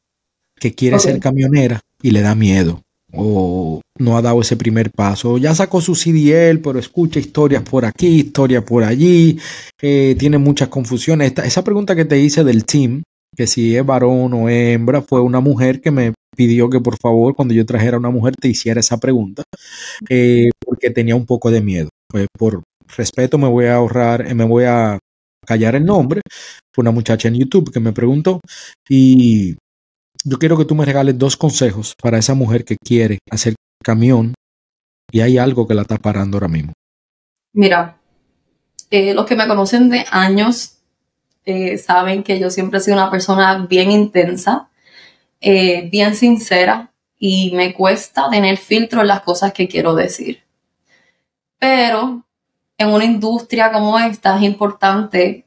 [0.60, 2.82] que quiere ser camionera y le da miedo
[3.14, 5.38] o no ha dado ese primer paso.
[5.38, 9.40] Ya sacó su CDL, pero escucha historias por aquí, historias por allí,
[9.82, 11.34] eh, tiene muchas confusiones.
[11.44, 13.04] esa pregunta que te hice del team,
[13.36, 17.36] que si es varón o hembra, fue una mujer que me pidió que por favor
[17.36, 19.44] cuando yo trajera a una mujer te hiciera esa pregunta,
[20.08, 21.90] eh, porque tenía un poco de miedo.
[22.08, 22.64] Pues por
[22.96, 25.00] respeto me voy a ahorrar, eh, me voy a
[25.50, 26.22] callar el nombre.
[26.72, 28.40] Fue una muchacha en YouTube que me preguntó
[28.88, 29.56] y
[30.24, 34.36] yo quiero que tú me regales dos consejos para esa mujer que quiere hacer camión
[35.12, 36.74] y hay algo que la está parando ahora mismo.
[37.54, 37.98] Mira,
[38.92, 40.78] eh, los que me conocen de años
[41.46, 44.70] eh, saben que yo siempre he sido una persona bien intensa,
[45.42, 50.44] eh, bien sincera y me cuesta tener filtro en las cosas que quiero decir.
[51.58, 52.24] Pero
[52.80, 55.46] en una industria como esta es importante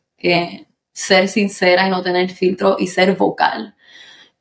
[0.93, 3.75] ser sincera y no tener filtro y ser vocal.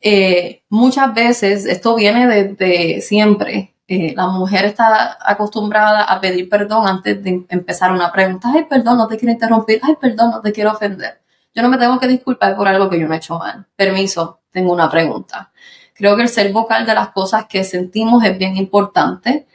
[0.02, 3.76] Eh, muchas veces esto viene desde siempre.
[3.88, 8.52] Eh, la mujer está acostumbrada a pedir perdón antes de empezar una pregunta.
[8.54, 9.80] Ay, perdón, no te quiero interrumpir.
[9.84, 11.22] Ay, perdón, no te quiero ofender.
[11.54, 13.68] Yo no me tengo que disculpar por algo que yo no he hecho mal.
[13.76, 15.52] Permiso, tengo una pregunta.
[15.94, 19.48] Creo que el ser vocal de las cosas que sentimos es bien importante.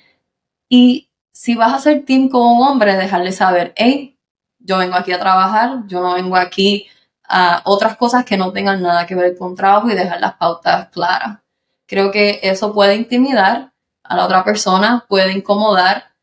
[0.68, 1.05] Y
[1.36, 4.18] si vas a ser team con un hombre, dejarle saber, hey,
[4.58, 6.88] yo vengo aquí a trabajar, yo no vengo aquí
[7.28, 10.88] a otras cosas que no tengan nada que ver con trabajo y dejar las pautas
[10.88, 11.40] claras.
[11.86, 16.14] Creo que eso puede intimidar a la otra persona, puede incomodar,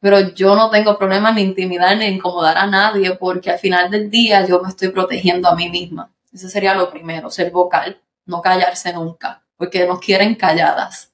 [0.00, 4.10] pero yo no tengo problema ni intimidar ni incomodar a nadie porque al final del
[4.10, 6.12] día yo me estoy protegiendo a mí misma.
[6.30, 11.10] Ese sería lo primero, ser vocal, no callarse nunca, porque nos quieren calladas.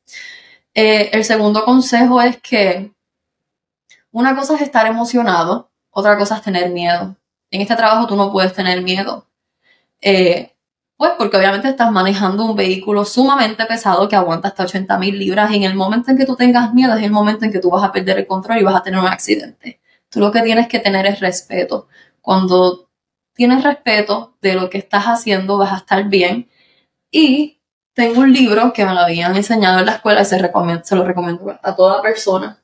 [0.74, 2.93] Eh, el segundo consejo es que
[4.15, 7.17] una cosa es estar emocionado, otra cosa es tener miedo.
[7.51, 9.27] En este trabajo tú no puedes tener miedo.
[10.01, 10.55] Eh,
[10.97, 15.51] pues porque obviamente estás manejando un vehículo sumamente pesado que aguanta hasta 80 mil libras
[15.51, 17.71] y en el momento en que tú tengas miedo es el momento en que tú
[17.71, 19.81] vas a perder el control y vas a tener un accidente.
[20.09, 21.89] Tú lo que tienes que tener es respeto.
[22.21, 22.89] Cuando
[23.33, 26.49] tienes respeto de lo que estás haciendo vas a estar bien.
[27.11, 27.61] Y
[27.95, 30.39] tengo un libro que me lo habían enseñado en la escuela y se,
[30.85, 32.64] se lo recomiendo a toda persona.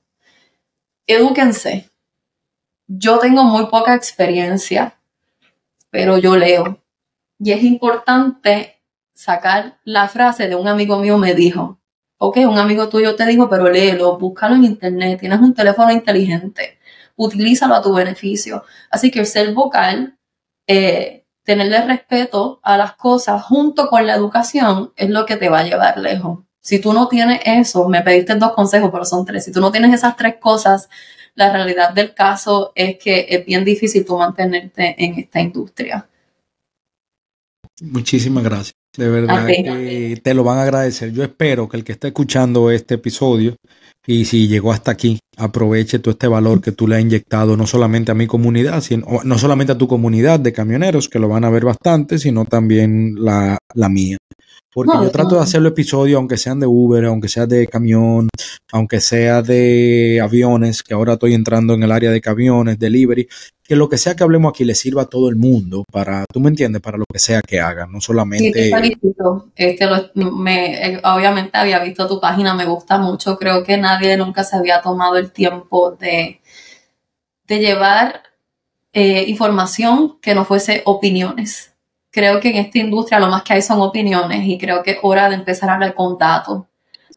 [1.13, 1.91] Edúquense.
[2.87, 4.99] Yo tengo muy poca experiencia,
[5.91, 6.81] pero yo leo
[7.39, 8.81] y es importante
[9.15, 11.81] sacar la frase de un amigo mío me dijo,
[12.19, 16.79] ok, un amigo tuyo te dijo, pero léelo, búscalo en internet, tienes un teléfono inteligente,
[17.17, 18.65] utilízalo a tu beneficio.
[18.91, 20.19] Así que ser vocal,
[20.67, 25.61] eh, tenerle respeto a las cosas junto con la educación es lo que te va
[25.61, 26.41] a llevar lejos.
[26.61, 29.45] Si tú no tienes eso, me pediste dos consejos, pero son tres.
[29.45, 30.89] Si tú no tienes esas tres cosas,
[31.35, 36.07] la realidad del caso es que es bien difícil tú mantenerte en esta industria.
[37.81, 38.75] Muchísimas gracias.
[38.97, 41.13] De verdad que te lo van a agradecer.
[41.13, 43.57] Yo espero que el que esté escuchando este episodio
[44.07, 47.67] y si llegó hasta aquí, aproveche todo este valor que tú le has inyectado no
[47.67, 51.45] solamente a mi comunidad, sino no solamente a tu comunidad de camioneros, que lo van
[51.45, 54.19] a ver bastante, sino también la, la mía.
[54.73, 58.29] Porque yo trato de hacer los episodios, aunque sean de Uber, aunque sea de camión,
[58.71, 63.29] aunque sea de aviones, que ahora estoy entrando en el área de camiones, delivery,
[63.65, 66.39] que lo que sea que hablemos aquí le sirva a todo el mundo para, tú
[66.39, 68.65] me entiendes, para lo que sea que hagan, no solamente...
[68.65, 69.51] Sí, felicito.
[69.57, 74.45] Este, me, eh, obviamente había visto tu página, me gusta mucho, creo que nadie nunca
[74.45, 76.41] se había tomado el tiempo de,
[77.49, 78.23] de llevar
[78.93, 81.70] eh, información que no fuese opiniones
[82.11, 84.99] creo que en esta industria lo más que hay son opiniones y creo que es
[85.03, 86.65] hora de empezar a hablar con datos,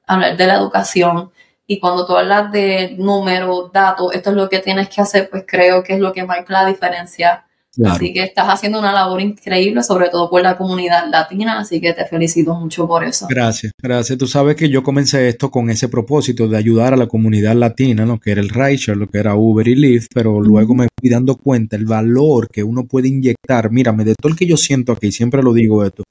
[0.08, 1.32] hablar de la educación.
[1.66, 5.46] Y cuando tú hablas de números, datos, esto es lo que tienes que hacer, pues
[5.48, 7.46] creo que es lo que marca la diferencia
[7.86, 11.94] Así que estás haciendo una labor increíble, sobre todo por la comunidad latina, así que
[11.94, 13.26] te felicito mucho por eso.
[13.28, 14.18] Gracias, gracias.
[14.18, 18.06] Tú sabes que yo comencé esto con ese propósito de ayudar a la comunidad latina,
[18.06, 21.10] lo que era el rideshare, lo que era Uber y Lyft, pero luego me fui
[21.10, 23.72] dando cuenta el valor que uno puede inyectar.
[23.72, 26.04] Mírame, de todo el que yo siento aquí, siempre lo digo esto,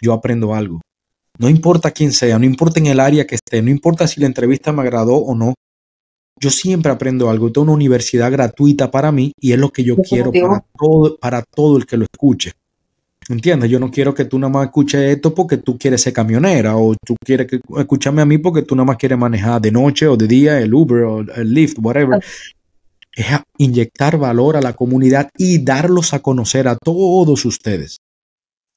[0.00, 0.80] yo aprendo algo.
[1.38, 4.26] No importa quién sea, no importa en el área que esté, no importa si la
[4.26, 5.54] entrevista me agradó o no,
[6.40, 7.52] yo siempre aprendo algo.
[7.52, 11.42] Tengo una universidad gratuita para mí y es lo que yo quiero para todo, para
[11.42, 12.52] todo el que lo escuche.
[13.28, 13.70] ¿Entiendes?
[13.70, 16.94] Yo no quiero que tú nada más escuches esto porque tú quieres ser camionera o
[17.04, 20.16] tú quieres que, escucharme a mí porque tú nada más quieres manejar de noche o
[20.16, 22.20] de día el Uber o el Lyft, whatever.
[23.12, 23.26] Es
[23.58, 27.98] inyectar valor a la comunidad y darlos a conocer a todos ustedes.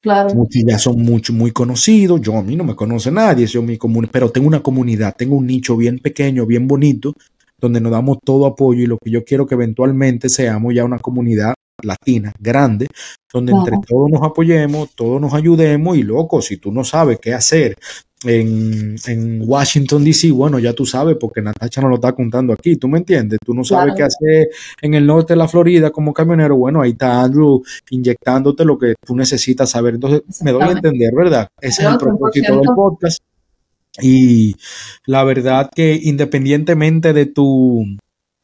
[0.02, 0.34] Claro.
[0.34, 2.20] Muchos ya son mucho, muy conocidos.
[2.20, 3.78] Yo a mí no me conoce nadie, yo mi
[4.12, 7.14] pero tengo una comunidad, tengo un nicho bien pequeño, bien bonito,
[7.60, 10.98] donde nos damos todo apoyo y lo que yo quiero que eventualmente seamos ya una
[10.98, 12.86] comunidad latina, grande,
[13.32, 17.34] donde entre todos nos apoyemos, todos nos ayudemos y loco, si tú no sabes qué
[17.34, 17.76] hacer
[18.24, 22.76] en, en, Washington, D.C., bueno, ya tú sabes, porque Natacha nos lo está contando aquí,
[22.76, 24.48] tú me entiendes, tú no sabes qué hacer
[24.80, 28.94] en el norte de la Florida como camionero, bueno, ahí está Andrew inyectándote lo que
[29.04, 31.48] tú necesitas saber, entonces me doy a entender, ¿verdad?
[31.60, 33.18] Ese es el propósito del podcast.
[34.00, 34.56] Y
[35.06, 37.80] la verdad que independientemente de tu,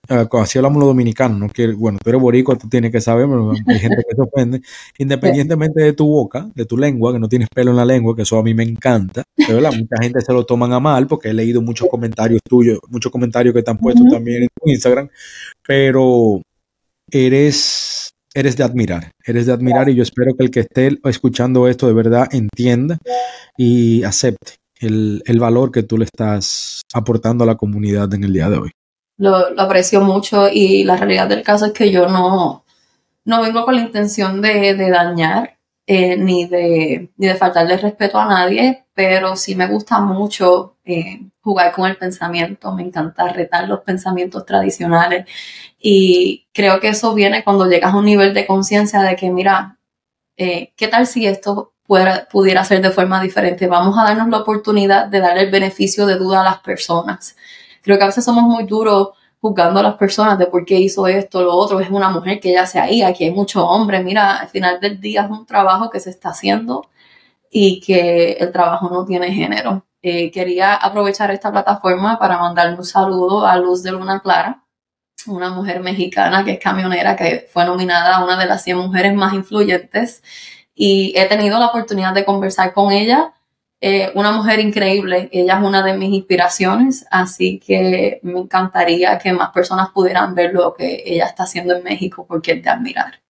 [0.08, 1.48] uh, así hablamos los dominicanos, ¿no?
[1.48, 4.60] que bueno, tú eres boricua, tú tienes que saber, pero hay gente que se ofende,
[4.98, 8.22] independientemente de tu boca, de tu lengua, que no tienes pelo en la lengua, que
[8.22, 9.72] eso a mí me encanta, ¿verdad?
[9.72, 13.52] Mucha gente se lo toman a mal porque he leído muchos comentarios tuyos, muchos comentarios
[13.52, 15.08] que te han puesto también en tu Instagram,
[15.66, 16.42] pero
[17.10, 21.66] eres eres de admirar, eres de admirar y yo espero que el que esté escuchando
[21.66, 22.96] esto de verdad entienda
[23.56, 28.32] y acepte el, el valor que tú le estás aportando a la comunidad en el
[28.32, 28.70] día de hoy.
[29.18, 32.64] Lo, aprecio mucho y la realidad del caso es que yo no,
[33.24, 38.26] no vengo con la intención de, dañar eh, ni, de, ni de faltarle respeto a
[38.26, 43.80] nadie, pero sí me gusta mucho eh, jugar con el pensamiento, me encanta retar los
[43.80, 45.26] pensamientos tradicionales
[45.78, 49.78] y creo que eso viene cuando llegas a un nivel de conciencia de que, mira,
[50.38, 53.66] eh, ¿qué tal si esto pudiera, pudiera ser de forma diferente?
[53.66, 57.34] Vamos a darnos la oportunidad de darle el beneficio de duda a las personas.
[57.82, 59.08] Creo que a veces somos muy duros
[59.40, 62.52] juzgando a las personas de por qué hizo esto, lo otro, es una mujer que
[62.52, 65.90] ya se ahí, aquí hay muchos hombres, mira, al final del día es un trabajo
[65.90, 66.88] que se está haciendo
[67.50, 69.84] y que el trabajo no tiene género.
[70.02, 74.62] Eh, quería aprovechar esta plataforma para mandarle un saludo a Luz de Luna Clara,
[75.26, 79.14] una mujer mexicana que es camionera, que fue nominada a una de las 100 mujeres
[79.14, 80.22] más influyentes
[80.82, 83.34] y he tenido la oportunidad de conversar con ella
[83.82, 89.32] eh, una mujer increíble, ella es una de mis inspiraciones, así que me encantaría que
[89.32, 93.20] más personas pudieran ver lo que ella está haciendo en México porque es de admirar.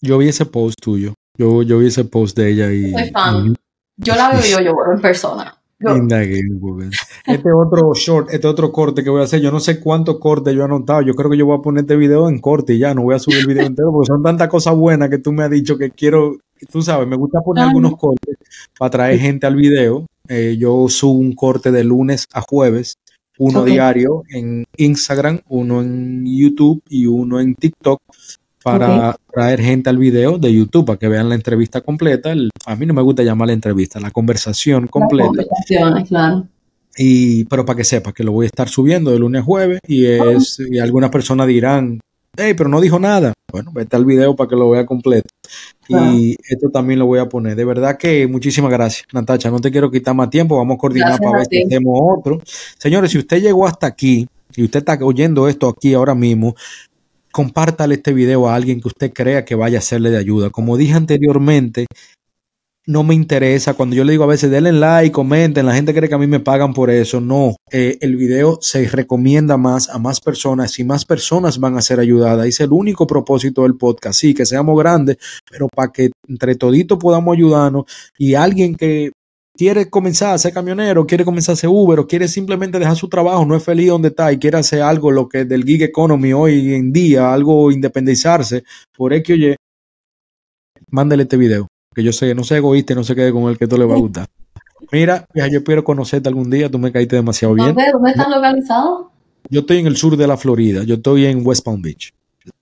[0.00, 2.92] Yo vi ese post tuyo, yo, yo vi ese post de ella y...
[2.92, 3.56] Soy fan.
[3.96, 5.56] Yo la veo yo lloro en persona.
[7.26, 10.54] Este otro short, este otro corte que voy a hacer, yo no sé cuántos cortes
[10.54, 12.78] yo he anotado, yo creo que yo voy a poner este video en corte y
[12.78, 15.32] ya, no voy a subir el video entero porque son tantas cosas buenas que tú
[15.32, 18.36] me has dicho que quiero, tú sabes, me gusta poner algunos cortes
[18.78, 20.06] para traer gente al video.
[20.28, 22.96] Eh, yo subo un corte de lunes a jueves,
[23.38, 28.00] uno diario en Instagram, uno en YouTube y uno en TikTok
[28.62, 32.34] para traer gente al video de YouTube para que vean la entrevista completa.
[32.66, 35.44] a mí no me gusta llamar la entrevista, la conversación completa.
[36.08, 36.48] claro.
[36.98, 39.80] Y, pero para que sepas que lo voy a estar subiendo de lunes a jueves
[39.86, 42.00] y, es, y algunas personas dirán,
[42.36, 43.32] hey, pero no dijo nada.
[43.52, 45.28] Bueno, vete al video para que lo vea completo.
[45.88, 47.56] Y esto también lo voy a poner.
[47.56, 49.50] De verdad que muchísimas gracias, Natacha.
[49.50, 50.56] No te quiero quitar más tiempo.
[50.56, 52.40] Vamos a coordinar para ver si hacemos otro.
[52.78, 56.54] Señores, si usted llegó hasta aquí y usted está oyendo esto aquí ahora mismo,
[57.30, 60.50] compártale este video a alguien que usted crea que vaya a serle de ayuda.
[60.50, 61.86] Como dije anteriormente,
[62.86, 63.74] no me interesa.
[63.74, 66.26] Cuando yo le digo a veces, denle like, comenten, la gente cree que a mí
[66.26, 67.20] me pagan por eso.
[67.20, 71.82] No, eh, el video se recomienda más a más personas y más personas van a
[71.82, 72.46] ser ayudadas.
[72.46, 74.20] Es el único propósito del podcast.
[74.20, 75.18] Sí, que seamos grandes,
[75.50, 77.84] pero para que entre toditos podamos ayudarnos
[78.18, 79.12] y alguien que
[79.56, 83.08] quiere comenzar a ser camionero, quiere comenzar a ser Uber o quiere simplemente dejar su
[83.08, 86.32] trabajo, no es feliz donde está y quiere hacer algo lo que del gig economy
[86.32, 88.64] hoy en día, algo independizarse
[88.94, 89.56] por X o Y,
[90.90, 93.66] mándale este video, que yo sé, no sé egoísta, no se quede con el que
[93.66, 94.28] todo le va a gustar.
[94.92, 97.74] Mira, yo espero conocerte algún día, tú me caíste demasiado bien.
[97.74, 99.10] ¿Dónde estás localizado?
[99.48, 102.12] Yo estoy en el sur de la Florida, yo estoy en West Palm Beach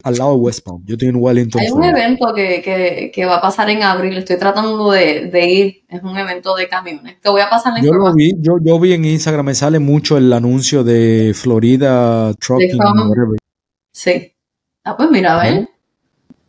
[0.03, 0.83] al lado de West Palm.
[0.87, 1.61] Yo estoy en Wellington.
[1.61, 4.17] Hay un evento que, que, va a pasar en abril.
[4.17, 5.85] Estoy tratando de, de, ir.
[5.89, 7.21] Es un evento de camiones.
[7.21, 9.79] Te voy a pasar la yo Lo vi, yo, yo vi en Instagram, me sale
[9.79, 12.79] mucho el anuncio de Florida Trucking.
[13.93, 14.33] Sí.
[14.85, 15.69] Ah, pues mira, a ver.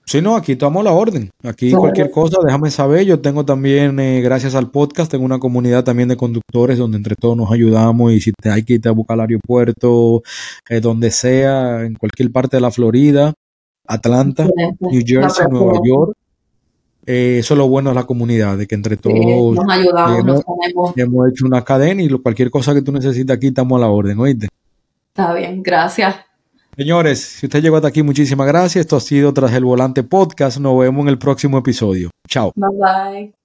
[0.06, 1.32] Sí, no, aquí tomamos la orden.
[1.43, 3.06] Aquí cualquier cosa, déjame saber.
[3.06, 7.16] Yo tengo también, eh, gracias al podcast, tengo una comunidad también de conductores donde entre
[7.16, 10.22] todos nos ayudamos y si te hay que irte a buscar al aeropuerto,
[10.70, 13.34] eh, donde sea, en cualquier parte de la Florida,
[13.88, 14.47] Atlanta,
[14.80, 16.14] New Jersey, Nueva York.
[17.08, 20.97] Eh, eso es lo bueno de la comunidad, de que entre todos nos ayudamos, hemos,
[20.97, 24.20] hemos hecho una cadena y cualquier cosa que tú necesites aquí estamos a la orden,
[24.20, 24.47] ¿oíste?
[25.10, 26.16] Está bien, gracias.
[26.78, 28.82] Señores, si usted llegó hasta aquí, muchísimas gracias.
[28.82, 30.57] Esto ha sido Tras el Volante Podcast.
[30.57, 32.09] Nos vemos en el próximo episodio.
[32.28, 32.51] Chao.
[32.55, 33.44] Bye bye.